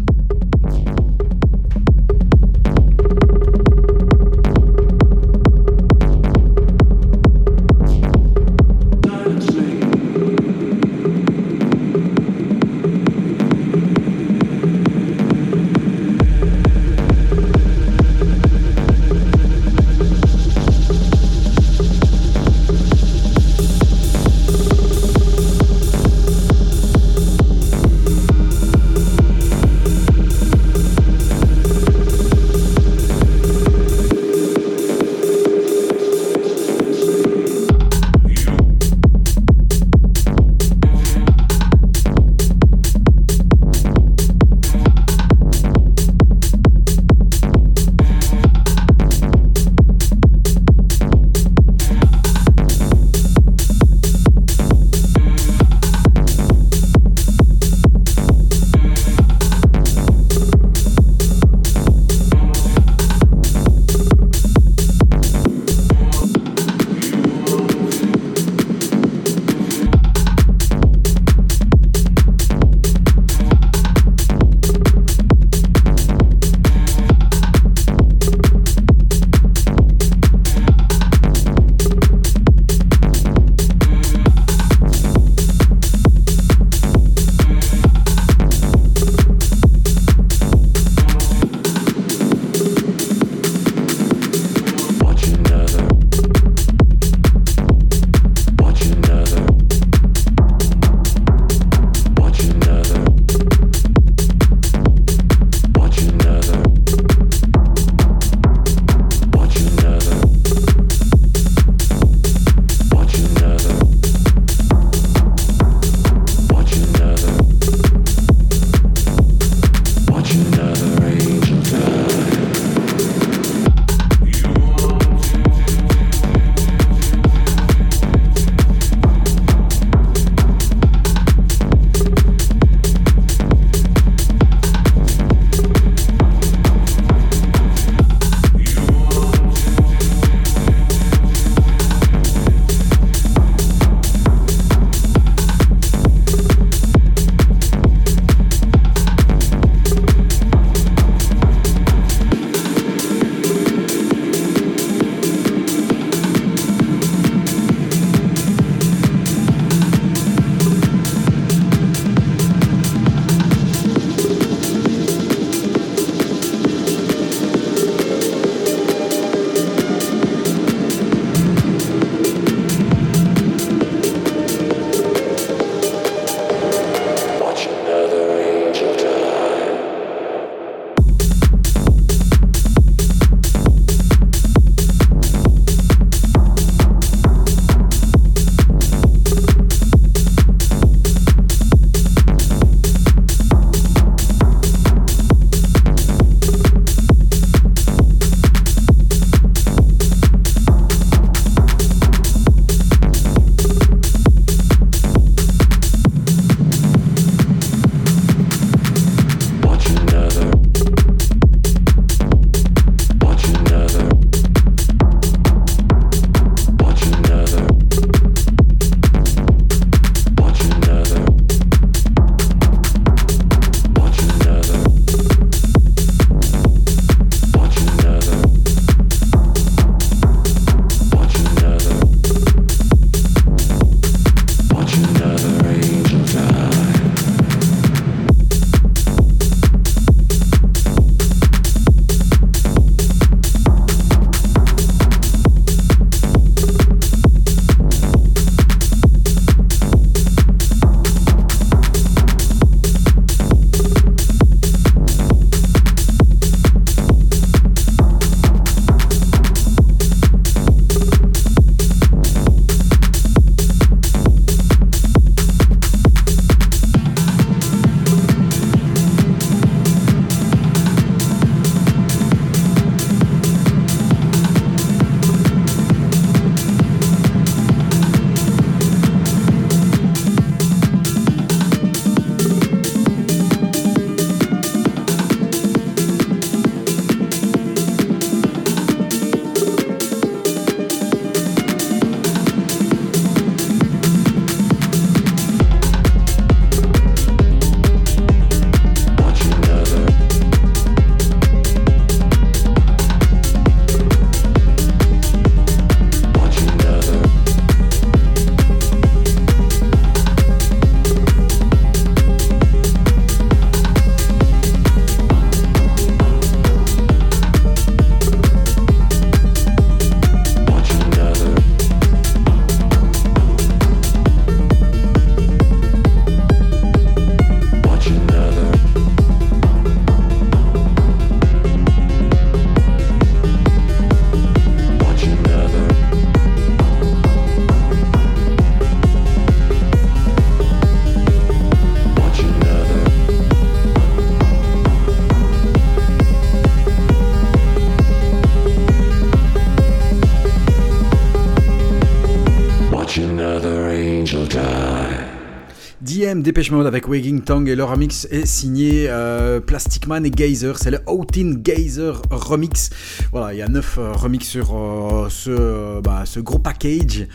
Dépêche 356.47 356.71
Mode 356.71 356.87
avec 356.87 357.09
Wagging 357.09 357.41
Tongue 357.41 357.67
et 357.67 357.75
leur 357.75 357.89
remix 357.89 358.25
est 358.31 358.45
signé 358.45 359.07
euh, 359.09 359.59
Plastic 359.59 360.07
Man 360.07 360.25
et 360.25 360.31
Geyser. 360.33 360.71
C'est 360.77 360.91
le 360.91 360.99
Outin 361.05 361.55
Geyser 361.61 362.13
remix. 362.31 362.89
Voilà, 363.33 363.53
il 363.53 363.57
y 363.57 363.61
a 363.61 363.67
9 363.67 363.97
euh, 363.97 364.13
remix 364.13 364.47
sur 364.47 364.73
euh, 364.73 365.27
ce, 365.29 365.99
bah, 365.99 366.23
ce 366.23 366.39
gros 366.39 366.57
package. 366.57 367.27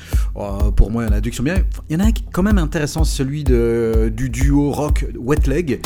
Pour 0.76 0.90
moi, 0.90 1.02
il 1.04 1.08
y 1.08 1.10
en 1.10 1.12
a 1.12 1.20
deux 1.20 1.28
qui 1.28 1.36
sont 1.36 1.42
bien. 1.42 1.62
Il 1.90 1.92
y 1.92 2.00
en 2.00 2.02
a 2.02 2.06
un 2.06 2.12
qui 2.12 2.22
est 2.22 2.32
quand 2.32 2.42
même 2.42 2.56
intéressant, 2.56 3.04
celui 3.04 3.44
du 3.44 4.30
duo 4.30 4.70
rock 4.70 5.04
Wet 5.18 5.46
Leg, 5.46 5.82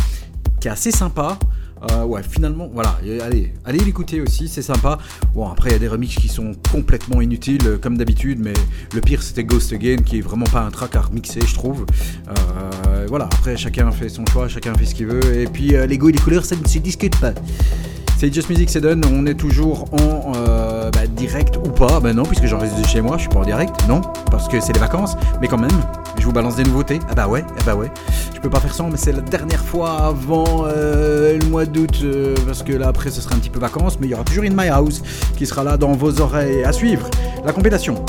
qui 0.61 0.69
est 0.69 0.71
assez 0.71 0.93
sympa. 0.93 1.37
Ouais, 2.07 2.23
finalement, 2.23 2.69
voilà, 2.73 2.99
allez, 3.23 3.53
allez 3.65 3.79
l'écouter 3.79 4.21
aussi, 4.21 4.49
c'est 4.49 4.63
sympa. 4.63 4.99
Bon, 5.35 5.49
après, 5.49 5.71
il 5.71 5.73
y 5.73 5.77
a 5.77 5.79
des 5.79 5.89
remixes 5.89 6.17
qui 6.17 6.29
sont 6.29 6.53
complètement 6.73 7.21
inutiles, 7.21 7.79
comme 7.81 7.97
d'habitude, 7.97 8.39
mais 8.41 8.55
le 8.93 9.01
pire, 9.01 9.23
c'était 9.23 9.45
Ghost 9.45 9.73
Again, 9.73 9.99
qui 9.99 10.19
est 10.19 10.21
vraiment 10.21 10.47
pas 10.47 10.63
un 10.63 10.71
track 10.71 10.97
à 10.97 11.03
remixer, 11.03 11.41
je 11.47 11.55
trouve. 11.55 11.87
Euh, 13.07 13.09
voilà, 13.09 13.27
après, 13.27 13.57
chacun 13.57 13.91
fait 13.91 14.09
son 14.09 14.25
choix, 14.27 14.49
chacun 14.49 14.75
fait 14.75 14.85
ce 14.85 14.95
qu'il 14.95 15.07
veut, 15.07 15.35
et 15.35 15.47
puis 15.47 15.75
euh, 15.75 15.87
les 15.87 15.99
goûts 15.99 16.09
et 16.09 16.13
les 16.13 16.19
couleurs, 16.19 16.45
ça 16.45 16.57
ne 16.57 16.67
se 16.67 16.79
discute 16.79 17.19
pas. 17.21 17.33
C'est 18.19 18.33
Just 18.33 18.49
Music, 18.49 18.71
c'est. 18.71 18.83
On 18.85 19.27
est 19.27 19.35
toujours 19.35 19.85
en 19.93 20.33
euh, 20.37 20.91
bah, 20.91 21.07
direct 21.07 21.59
ou 21.59 21.69
pas? 21.69 22.01
Ben 22.01 22.17
non, 22.17 22.23
puisque 22.23 22.47
j'enregistre 22.47 22.89
chez 22.89 23.03
moi, 23.03 23.17
je 23.17 23.23
suis 23.23 23.29
pas 23.29 23.41
en 23.41 23.45
direct. 23.45 23.77
Non, 23.89 24.01
parce 24.31 24.49
que 24.49 24.59
c'est 24.59 24.73
les 24.73 24.81
vacances. 24.81 25.17
Mais 25.43 25.49
quand 25.49 25.59
même, 25.59 25.69
je 26.19 26.25
vous 26.25 26.33
balance 26.33 26.57
des 26.57 26.63
nouveautés. 26.63 26.99
Ah 27.11 27.15
bah 27.15 27.29
ouais, 27.29 27.45
ah 27.47 27.63
bah 27.67 27.75
ouais. 27.75 27.91
Je 28.35 28.41
peux 28.41 28.49
pas 28.49 28.61
faire 28.61 28.75
sans, 28.75 28.89
mais 28.89 28.97
c'est 28.97 29.13
la 29.13 29.21
dernière 29.21 29.63
fois 29.63 30.07
avant 30.07 30.65
le 30.65 31.47
mois 31.51 31.67
d'août, 31.67 32.07
parce 32.47 32.63
que 32.63 32.73
là 32.73 32.89
après 32.89 33.11
ce 33.11 33.21
sera 33.21 33.35
un 33.35 33.39
petit 33.39 33.51
peu 33.51 33.61
vacances. 33.61 33.99
Mais 34.01 34.07
il 34.07 34.11
y 34.11 34.15
aura 34.15 34.25
toujours 34.25 34.45
In 34.45 34.55
My 34.57 34.69
House 34.69 35.03
qui 35.37 35.45
sera 35.45 35.63
là 35.63 35.77
dans 35.77 35.93
vos 35.93 36.19
oreilles 36.23 36.65
à 36.65 36.73
suivre. 36.73 37.11
La 37.45 37.53
compilation. 37.53 38.03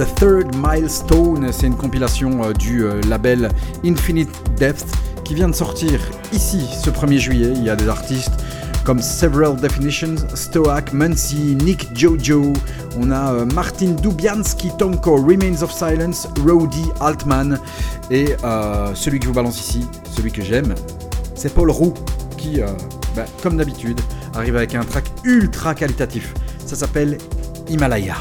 The 0.00 0.14
Third 0.14 0.56
Milestone, 0.56 1.52
c'est 1.52 1.66
une 1.66 1.76
compilation 1.76 2.42
euh, 2.42 2.54
du 2.54 2.84
euh, 2.86 3.02
label 3.02 3.50
Infinite 3.84 4.30
Depth 4.58 4.86
qui 5.24 5.34
vient 5.34 5.50
de 5.50 5.54
sortir 5.54 6.00
ici 6.32 6.66
ce 6.82 6.88
1er 6.88 7.18
juillet. 7.18 7.52
Il 7.54 7.64
y 7.64 7.68
a 7.68 7.76
des 7.76 7.86
artistes 7.86 8.32
comme 8.86 9.02
Several 9.02 9.56
Definitions, 9.56 10.16
Stoac, 10.34 10.94
Muncie, 10.94 11.54
Nick 11.54 11.94
Jojo. 11.94 12.54
On 12.98 13.10
a 13.10 13.34
euh, 13.34 13.44
Martin 13.44 13.90
Dubianski, 13.90 14.70
Tonko, 14.78 15.16
Remains 15.16 15.60
of 15.62 15.70
Silence, 15.70 16.26
Rody 16.46 16.86
Altman. 17.00 17.58
Et 18.10 18.36
celui 18.94 19.18
que 19.18 19.24
je 19.24 19.28
vous 19.28 19.34
balance 19.34 19.60
ici, 19.60 19.86
celui 20.16 20.32
que 20.32 20.40
j'aime, 20.40 20.74
c'est 21.34 21.52
Paul 21.52 21.70
Roux 21.70 21.92
qui, 22.38 22.60
bah, 23.14 23.26
comme 23.42 23.58
d'habitude, 23.58 24.00
arrive 24.34 24.56
avec 24.56 24.74
un 24.74 24.82
track 24.82 25.04
ultra 25.24 25.74
qualitatif. 25.74 26.32
Ça 26.64 26.74
s'appelle 26.74 27.18
Himalaya. 27.68 28.16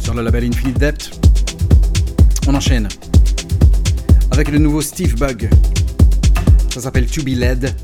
Sur 0.00 0.14
le 0.14 0.22
label 0.22 0.44
Infinite 0.44 0.78
Depth. 0.78 1.10
On 2.46 2.54
enchaîne 2.54 2.88
avec 4.30 4.50
le 4.50 4.56
nouveau 4.56 4.80
Steve 4.80 5.14
Bug. 5.18 5.50
Ça 6.72 6.80
s'appelle 6.80 7.04
To 7.08 7.22
Be 7.22 7.28
Led. 7.28 7.74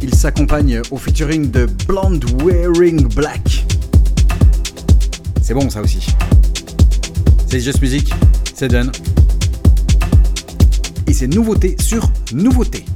Il 0.00 0.14
s'accompagne 0.14 0.80
au 0.90 0.96
featuring 0.96 1.50
de 1.50 1.66
Blonde 1.86 2.24
Wearing 2.42 3.06
Black. 3.08 3.66
C'est 5.42 5.52
bon 5.52 5.68
ça 5.68 5.82
aussi. 5.82 6.06
C'est 7.50 7.60
Just 7.60 7.82
Music, 7.82 8.14
c'est 8.54 8.68
done. 8.68 8.90
Et 11.06 11.12
c'est 11.12 11.28
nouveauté 11.28 11.76
sur 11.78 12.10
nouveauté. 12.32 12.86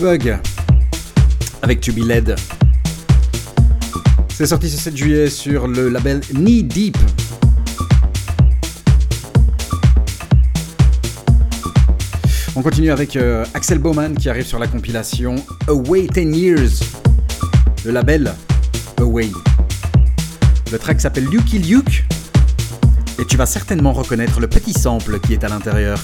Bug 0.00 0.38
avec 1.62 1.80
To 1.80 1.92
Be 1.92 1.98
Led. 1.98 2.34
C'est 4.28 4.46
sorti 4.46 4.68
ce 4.68 4.76
7 4.76 4.96
juillet 4.96 5.30
sur 5.30 5.68
le 5.68 5.88
label 5.88 6.20
Knee 6.32 6.62
Deep. 6.62 6.96
On 12.56 12.62
continue 12.62 12.90
avec 12.90 13.16
euh, 13.16 13.44
Axel 13.54 13.78
Bowman 13.78 14.14
qui 14.14 14.28
arrive 14.28 14.46
sur 14.46 14.58
la 14.58 14.66
compilation 14.66 15.36
Away 15.68 16.06
10 16.06 16.36
Years. 16.36 16.70
Le 17.84 17.92
label 17.92 18.34
Away. 18.98 19.30
Le 20.72 20.78
track 20.78 21.00
s'appelle 21.00 21.26
Lucky 21.26 21.58
Luke. 21.58 22.04
Et 23.20 23.24
tu 23.26 23.36
vas 23.36 23.46
certainement 23.46 23.92
reconnaître 23.92 24.40
le 24.40 24.48
petit 24.48 24.72
sample 24.72 25.20
qui 25.20 25.32
est 25.34 25.44
à 25.44 25.48
l'intérieur. 25.48 25.98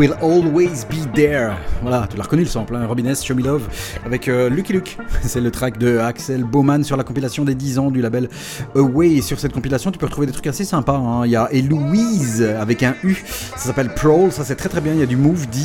Will 0.00 0.14
Always 0.22 0.86
Be 0.88 1.12
There. 1.14 1.52
Voilà, 1.82 2.08
tu 2.10 2.16
l'as 2.16 2.22
reconnu 2.22 2.44
le 2.44 2.48
sample, 2.48 2.74
hein, 2.74 2.86
Robin 2.86 3.04
S. 3.04 3.22
Show 3.22 3.34
Me 3.34 3.42
Love, 3.42 3.68
avec 4.02 4.28
euh, 4.28 4.48
Lucky 4.48 4.72
Luke. 4.72 4.96
C'est 5.22 5.42
le 5.42 5.50
track 5.50 5.76
de 5.76 5.98
Axel 5.98 6.42
Bowman 6.42 6.82
sur 6.84 6.96
la 6.96 7.04
compilation 7.04 7.44
des 7.44 7.54
10 7.54 7.78
ans 7.78 7.90
du 7.90 8.00
label 8.00 8.30
Away. 8.74 9.16
Et 9.16 9.20
sur 9.20 9.38
cette 9.38 9.52
compilation, 9.52 9.92
tu 9.92 9.98
peux 9.98 10.06
retrouver 10.06 10.26
des 10.26 10.32
trucs 10.32 10.46
assez 10.46 10.64
sympas. 10.64 10.96
hein. 10.96 11.26
Il 11.26 11.32
y 11.32 11.36
a 11.36 11.52
Eloise 11.52 12.40
avec 12.40 12.82
un 12.82 12.94
U, 13.04 13.14
ça 13.56 13.58
s'appelle 13.58 13.92
Prowl, 13.92 14.32
ça 14.32 14.42
c'est 14.42 14.56
très 14.56 14.70
très 14.70 14.80
bien. 14.80 14.94
Il 14.94 15.00
y 15.00 15.02
a 15.02 15.06
du 15.06 15.16
Move 15.16 15.46
D, 15.50 15.58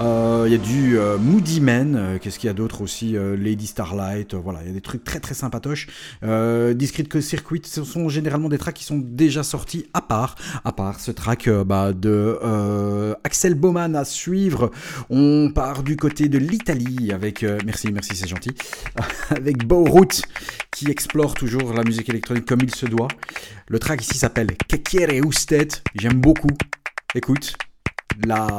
euh, 0.00 0.44
il 0.46 0.52
y 0.52 0.54
a 0.54 0.58
du 0.58 0.96
euh, 0.96 1.18
Moody 1.18 1.60
Man, 1.60 1.96
euh, 1.96 2.18
qu'est-ce 2.20 2.38
qu'il 2.38 2.46
y 2.46 2.50
a 2.50 2.54
d'autre 2.54 2.82
aussi 2.82 3.16
Lady 3.36 3.66
Starlight, 3.66 4.34
voilà, 4.34 4.60
il 4.62 4.68
y 4.68 4.70
a 4.70 4.74
des 4.74 4.80
trucs 4.80 5.02
très 5.02 5.18
très 5.18 5.34
sympatoches. 5.34 5.88
Discrete 6.22 7.20
Circuit, 7.20 7.62
ce 7.64 7.82
sont 7.82 8.08
généralement 8.08 8.48
des 8.48 8.58
tracks 8.58 8.76
qui 8.76 8.84
sont 8.84 9.00
déjà 9.02 9.42
sortis 9.42 9.86
à 9.92 10.02
part, 10.02 10.36
à 10.64 10.70
part 10.70 11.00
ce 11.00 11.10
track 11.10 11.48
bah, 11.66 11.92
de 11.92 12.38
Axel 13.24 13.54
Bowman 13.54 13.94
à 13.94 14.04
suivre. 14.04 14.70
On 15.10 15.50
part 15.54 15.82
du 15.82 15.96
côté 15.96 16.28
de 16.28 16.38
l'Italie 16.38 17.12
avec, 17.12 17.42
euh, 17.42 17.58
merci, 17.64 17.90
merci, 17.92 18.16
c'est 18.16 18.28
gentil, 18.28 18.54
avec 19.30 19.66
Bowroot 19.66 20.22
qui 20.70 20.90
explore 20.90 21.34
toujours 21.34 21.72
la 21.72 21.84
musique 21.84 22.08
électronique 22.08 22.46
comme 22.46 22.60
il 22.62 22.74
se 22.74 22.86
doit. 22.86 23.08
Le 23.68 23.78
track 23.78 24.02
ici 24.02 24.18
s'appelle 24.18 24.48
Kekere 24.68 25.24
Usted, 25.26 25.72
j'aime 25.94 26.20
beaucoup. 26.20 26.56
Écoute, 27.14 27.54
la 28.26 28.58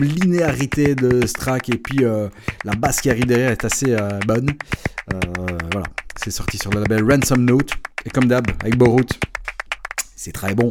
linéarité 0.00 0.94
de 0.94 1.26
ce 1.26 1.32
track 1.32 1.68
et 1.70 1.78
puis 1.78 2.04
euh, 2.04 2.28
la 2.64 2.74
basse 2.74 3.00
qui 3.00 3.10
arrive 3.10 3.26
derrière 3.26 3.50
est 3.50 3.64
assez 3.64 3.92
euh, 3.92 4.18
bonne. 4.26 4.50
Voilà, 5.72 5.86
c'est 6.16 6.30
sorti 6.30 6.56
sur 6.56 6.70
le 6.70 6.80
label 6.80 7.04
Ransom 7.04 7.44
Note 7.44 7.72
et 8.04 8.10
comme 8.10 8.26
d'hab 8.26 8.46
avec 8.60 8.76
Bowroot, 8.76 9.18
c'est 10.16 10.32
très 10.32 10.54
bon. 10.54 10.70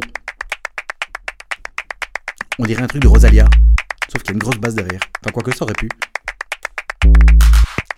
On 2.58 2.64
dirait 2.64 2.82
un 2.82 2.86
truc 2.86 3.02
de 3.02 3.08
Rosalia, 3.08 3.48
sauf 4.12 4.22
qu'il 4.22 4.28
y 4.28 4.30
a 4.30 4.34
une 4.34 4.38
grosse 4.38 4.58
basse 4.58 4.76
derrière. 4.76 5.00
Enfin, 5.20 5.32
quoi 5.32 5.42
que 5.42 5.56
ça 5.56 5.64
aurait 5.64 5.74
pu. 5.74 5.88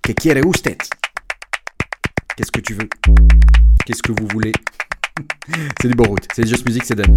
Que 0.03 0.13
quiere 0.13 0.41
usted? 0.47 0.79
Qu'est-ce 2.37 2.51
que 2.51 2.61
tu 2.61 2.73
veux? 2.73 2.89
Qu'est-ce 3.85 4.03
que 4.03 4.13
vous 4.13 4.27
voulez? 4.29 4.53
C'est 5.81 5.89
du 5.89 5.95
Bowroot, 5.95 6.27
c'est 6.35 6.47
Just 6.47 6.67
Music, 6.67 6.85
c'est 6.85 6.95
Dan. 6.95 7.15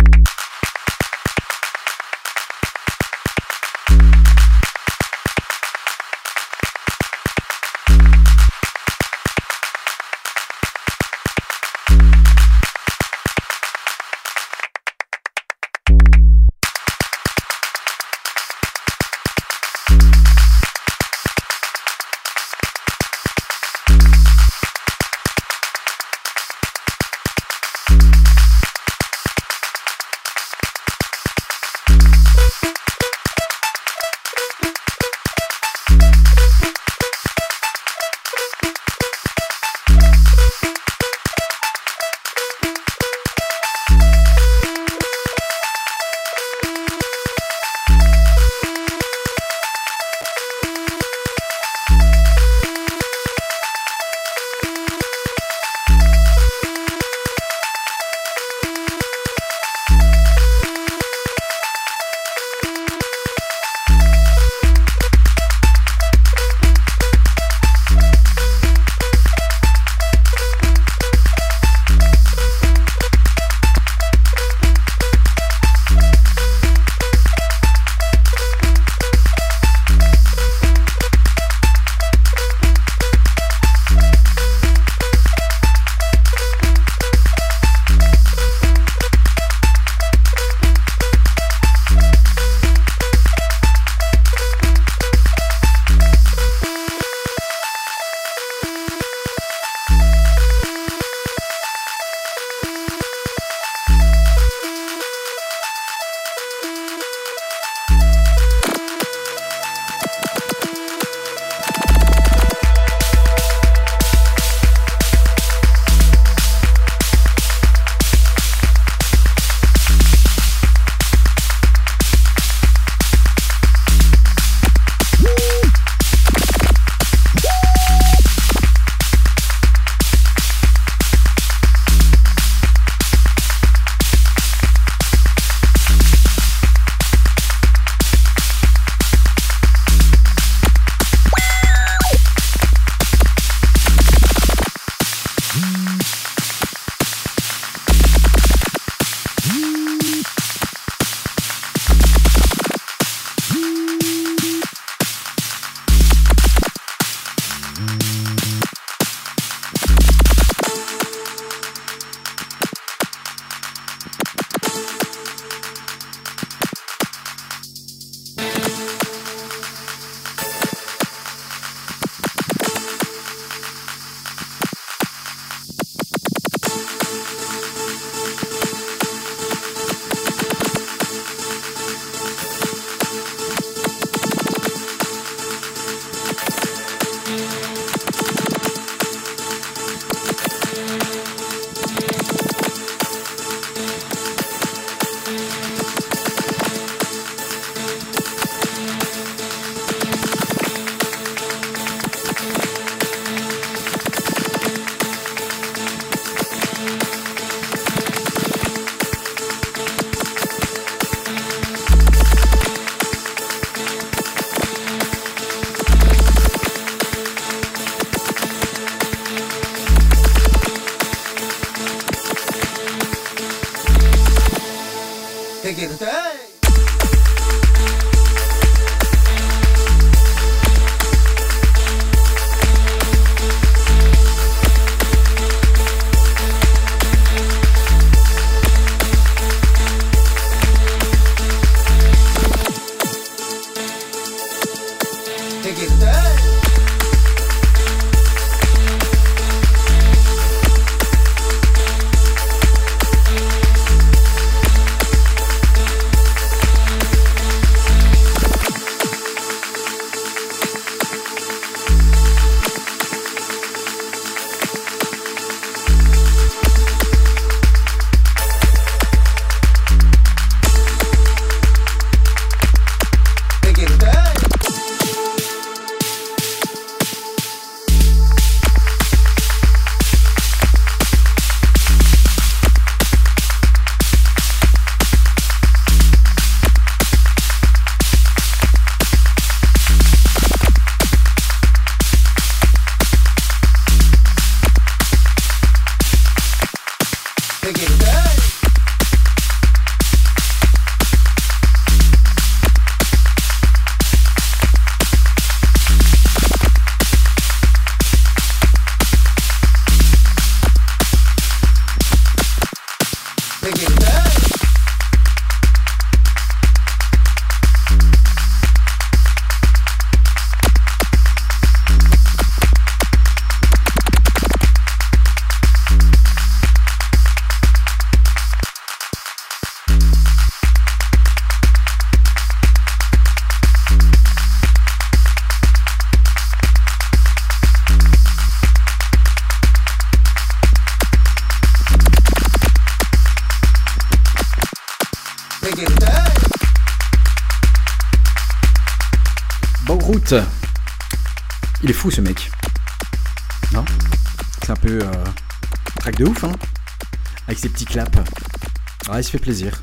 que, 225.75 225.87
que, 225.87 225.97
que, 225.97 226.38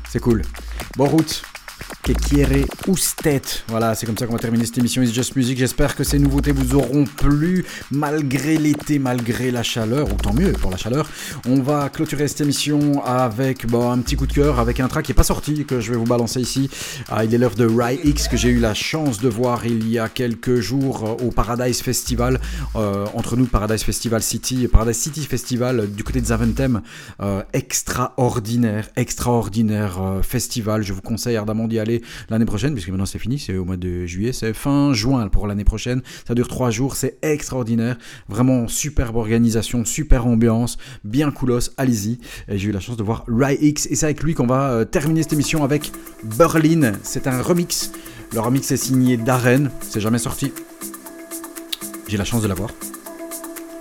c'est 0.09 0.19
cool. 0.19 0.41
Bonne 0.95 1.09
route. 1.09 1.43
Quiere 2.27 2.65
usted 2.89 3.41
Voilà, 3.69 3.95
c'est 3.95 4.05
comme 4.05 4.17
ça 4.17 4.25
qu'on 4.25 4.33
va 4.33 4.39
terminer 4.39 4.65
cette 4.65 4.77
émission 4.77 5.01
It's 5.01 5.13
Just 5.13 5.37
Music. 5.37 5.57
J'espère 5.57 5.95
que 5.95 6.03
ces 6.03 6.19
nouveautés 6.19 6.51
vous 6.51 6.75
auront 6.75 7.05
plu 7.05 7.63
malgré 7.89 8.57
l'été, 8.57 8.99
malgré 8.99 9.49
la 9.49 9.63
chaleur, 9.63 10.11
ou 10.11 10.15
tant 10.15 10.33
mieux 10.33 10.51
pour 10.51 10.69
la 10.69 10.75
chaleur. 10.75 11.09
On 11.47 11.61
va 11.61 11.87
clôturer 11.87 12.27
cette 12.27 12.41
émission 12.41 13.01
avec 13.05 13.65
bon, 13.65 13.89
un 13.89 13.99
petit 13.99 14.17
coup 14.17 14.27
de 14.27 14.33
cœur, 14.33 14.59
avec 14.59 14.81
un 14.81 14.89
track 14.89 15.05
qui 15.05 15.11
n'est 15.11 15.15
pas 15.15 15.23
sorti, 15.23 15.63
que 15.63 15.79
je 15.79 15.91
vais 15.91 15.97
vous 15.97 16.03
balancer 16.03 16.41
ici. 16.41 16.69
Ah, 17.07 17.23
il 17.23 17.33
est 17.33 17.37
l'heure 17.37 17.55
de 17.55 17.65
Rai 17.65 17.97
que 17.97 18.35
j'ai 18.35 18.49
eu 18.49 18.59
la 18.59 18.73
chance 18.73 19.21
de 19.21 19.29
voir 19.29 19.65
il 19.65 19.87
y 19.87 19.97
a 19.97 20.09
quelques 20.09 20.59
jours 20.59 21.05
euh, 21.05 21.25
au 21.25 21.31
Paradise 21.31 21.81
Festival. 21.81 22.41
Euh, 22.75 23.05
entre 23.13 23.37
nous, 23.37 23.45
Paradise 23.45 23.83
Festival 23.83 24.21
City, 24.21 24.67
Paradise 24.67 24.97
City 24.97 25.23
Festival 25.25 25.79
euh, 25.79 25.87
du 25.87 26.03
côté 26.03 26.19
de 26.19 26.25
Zaventem. 26.25 26.81
Euh, 27.21 27.41
extraordinaire, 27.53 28.89
extraordinaire 28.97 30.01
euh, 30.01 30.21
festival. 30.21 30.83
Je 30.83 30.91
vous 30.91 31.01
conseille 31.01 31.37
ardemment 31.37 31.67
d'y 31.67 31.79
aller 31.79 32.01
l'année 32.29 32.45
prochaine, 32.45 32.73
puisque 32.73 32.89
maintenant 32.89 33.05
c'est 33.05 33.19
fini, 33.19 33.39
c'est 33.39 33.57
au 33.57 33.65
mois 33.65 33.77
de 33.77 34.05
juillet, 34.05 34.33
c'est 34.33 34.53
fin 34.53 34.93
juin 34.93 35.27
pour 35.27 35.47
l'année 35.47 35.63
prochaine. 35.63 36.01
Ça 36.27 36.35
dure 36.35 36.47
trois 36.47 36.71
jours, 36.71 36.95
c'est 36.95 37.17
extraordinaire. 37.21 37.97
Vraiment 38.27 38.67
superbe 38.67 39.15
organisation, 39.15 39.85
super 39.85 40.27
ambiance, 40.27 40.77
bien 41.03 41.31
coolos, 41.31 41.71
allez-y. 41.77 42.19
J'ai 42.47 42.69
eu 42.69 42.71
la 42.71 42.79
chance 42.79 42.97
de 42.97 43.03
voir 43.03 43.25
Rai 43.27 43.57
X, 43.59 43.87
et 43.89 43.95
c'est 43.95 44.05
avec 44.05 44.23
lui 44.23 44.33
qu'on 44.33 44.47
va 44.47 44.71
euh, 44.71 44.85
terminer 44.85 45.23
cette 45.23 45.33
émission 45.33 45.63
avec 45.63 45.91
Berlin. 46.23 46.93
C'est 47.03 47.27
un 47.27 47.41
remix. 47.41 47.91
Le 48.33 48.39
remix 48.39 48.69
est 48.71 48.77
signé 48.77 49.17
Darren, 49.17 49.69
c'est 49.81 50.01
jamais 50.01 50.17
sorti. 50.17 50.51
J'ai 52.07 52.17
la 52.17 52.25
chance 52.25 52.41
de 52.41 52.47
l'avoir. 52.47 52.69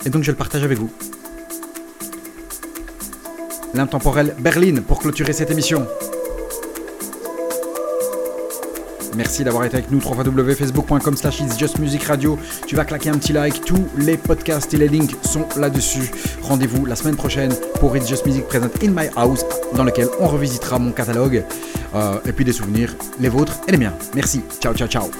Et 0.05 0.11
donc 0.11 0.23
je 0.23 0.31
le 0.31 0.37
partage 0.37 0.63
avec 0.63 0.79
vous. 0.79 0.91
L'intemporel 3.75 4.35
Berlin 4.39 4.83
pour 4.87 5.01
clôturer 5.01 5.33
cette 5.33 5.51
émission. 5.51 5.87
Merci 9.17 9.45
d'avoir 9.45 9.65
été 9.65 9.79
avec 9.79 9.91
nous, 9.91 9.99
www.facebook.com 9.99 11.17
slash 11.17 11.41
It's 11.41 11.59
Just 11.59 11.79
Music 11.79 12.05
Radio. 12.05 12.39
Tu 12.67 12.77
vas 12.77 12.85
claquer 12.85 13.09
un 13.09 13.17
petit 13.17 13.33
like, 13.33 13.65
tous 13.65 13.87
les 13.97 14.19
podcasts 14.19 14.75
et 14.75 14.77
les 14.77 14.89
links 14.89 15.17
sont 15.23 15.47
là-dessus. 15.57 16.11
Rendez-vous 16.43 16.85
la 16.85 16.97
semaine 16.97 17.17
prochaine 17.17 17.55
pour 17.81 17.97
It's 17.97 18.07
Just 18.07 18.27
Music 18.27 18.47
Present 18.47 18.71
in 18.83 18.91
My 18.91 19.09
House, 19.17 19.45
dans 19.75 19.85
lequel 19.85 20.09
on 20.21 20.27
revisitera 20.27 20.79
mon 20.79 20.93
catalogue, 20.93 21.45
euh, 21.95 22.19
et 22.27 22.33
puis 22.33 22.45
des 22.45 22.53
souvenirs, 22.53 22.95
les 23.19 23.31
vôtres 23.31 23.59
et 23.67 23.73
les 23.73 23.79
miens. 23.79 23.95
Merci, 24.15 24.43
ciao 24.61 24.75
ciao 24.75 24.87
ciao. 24.87 25.11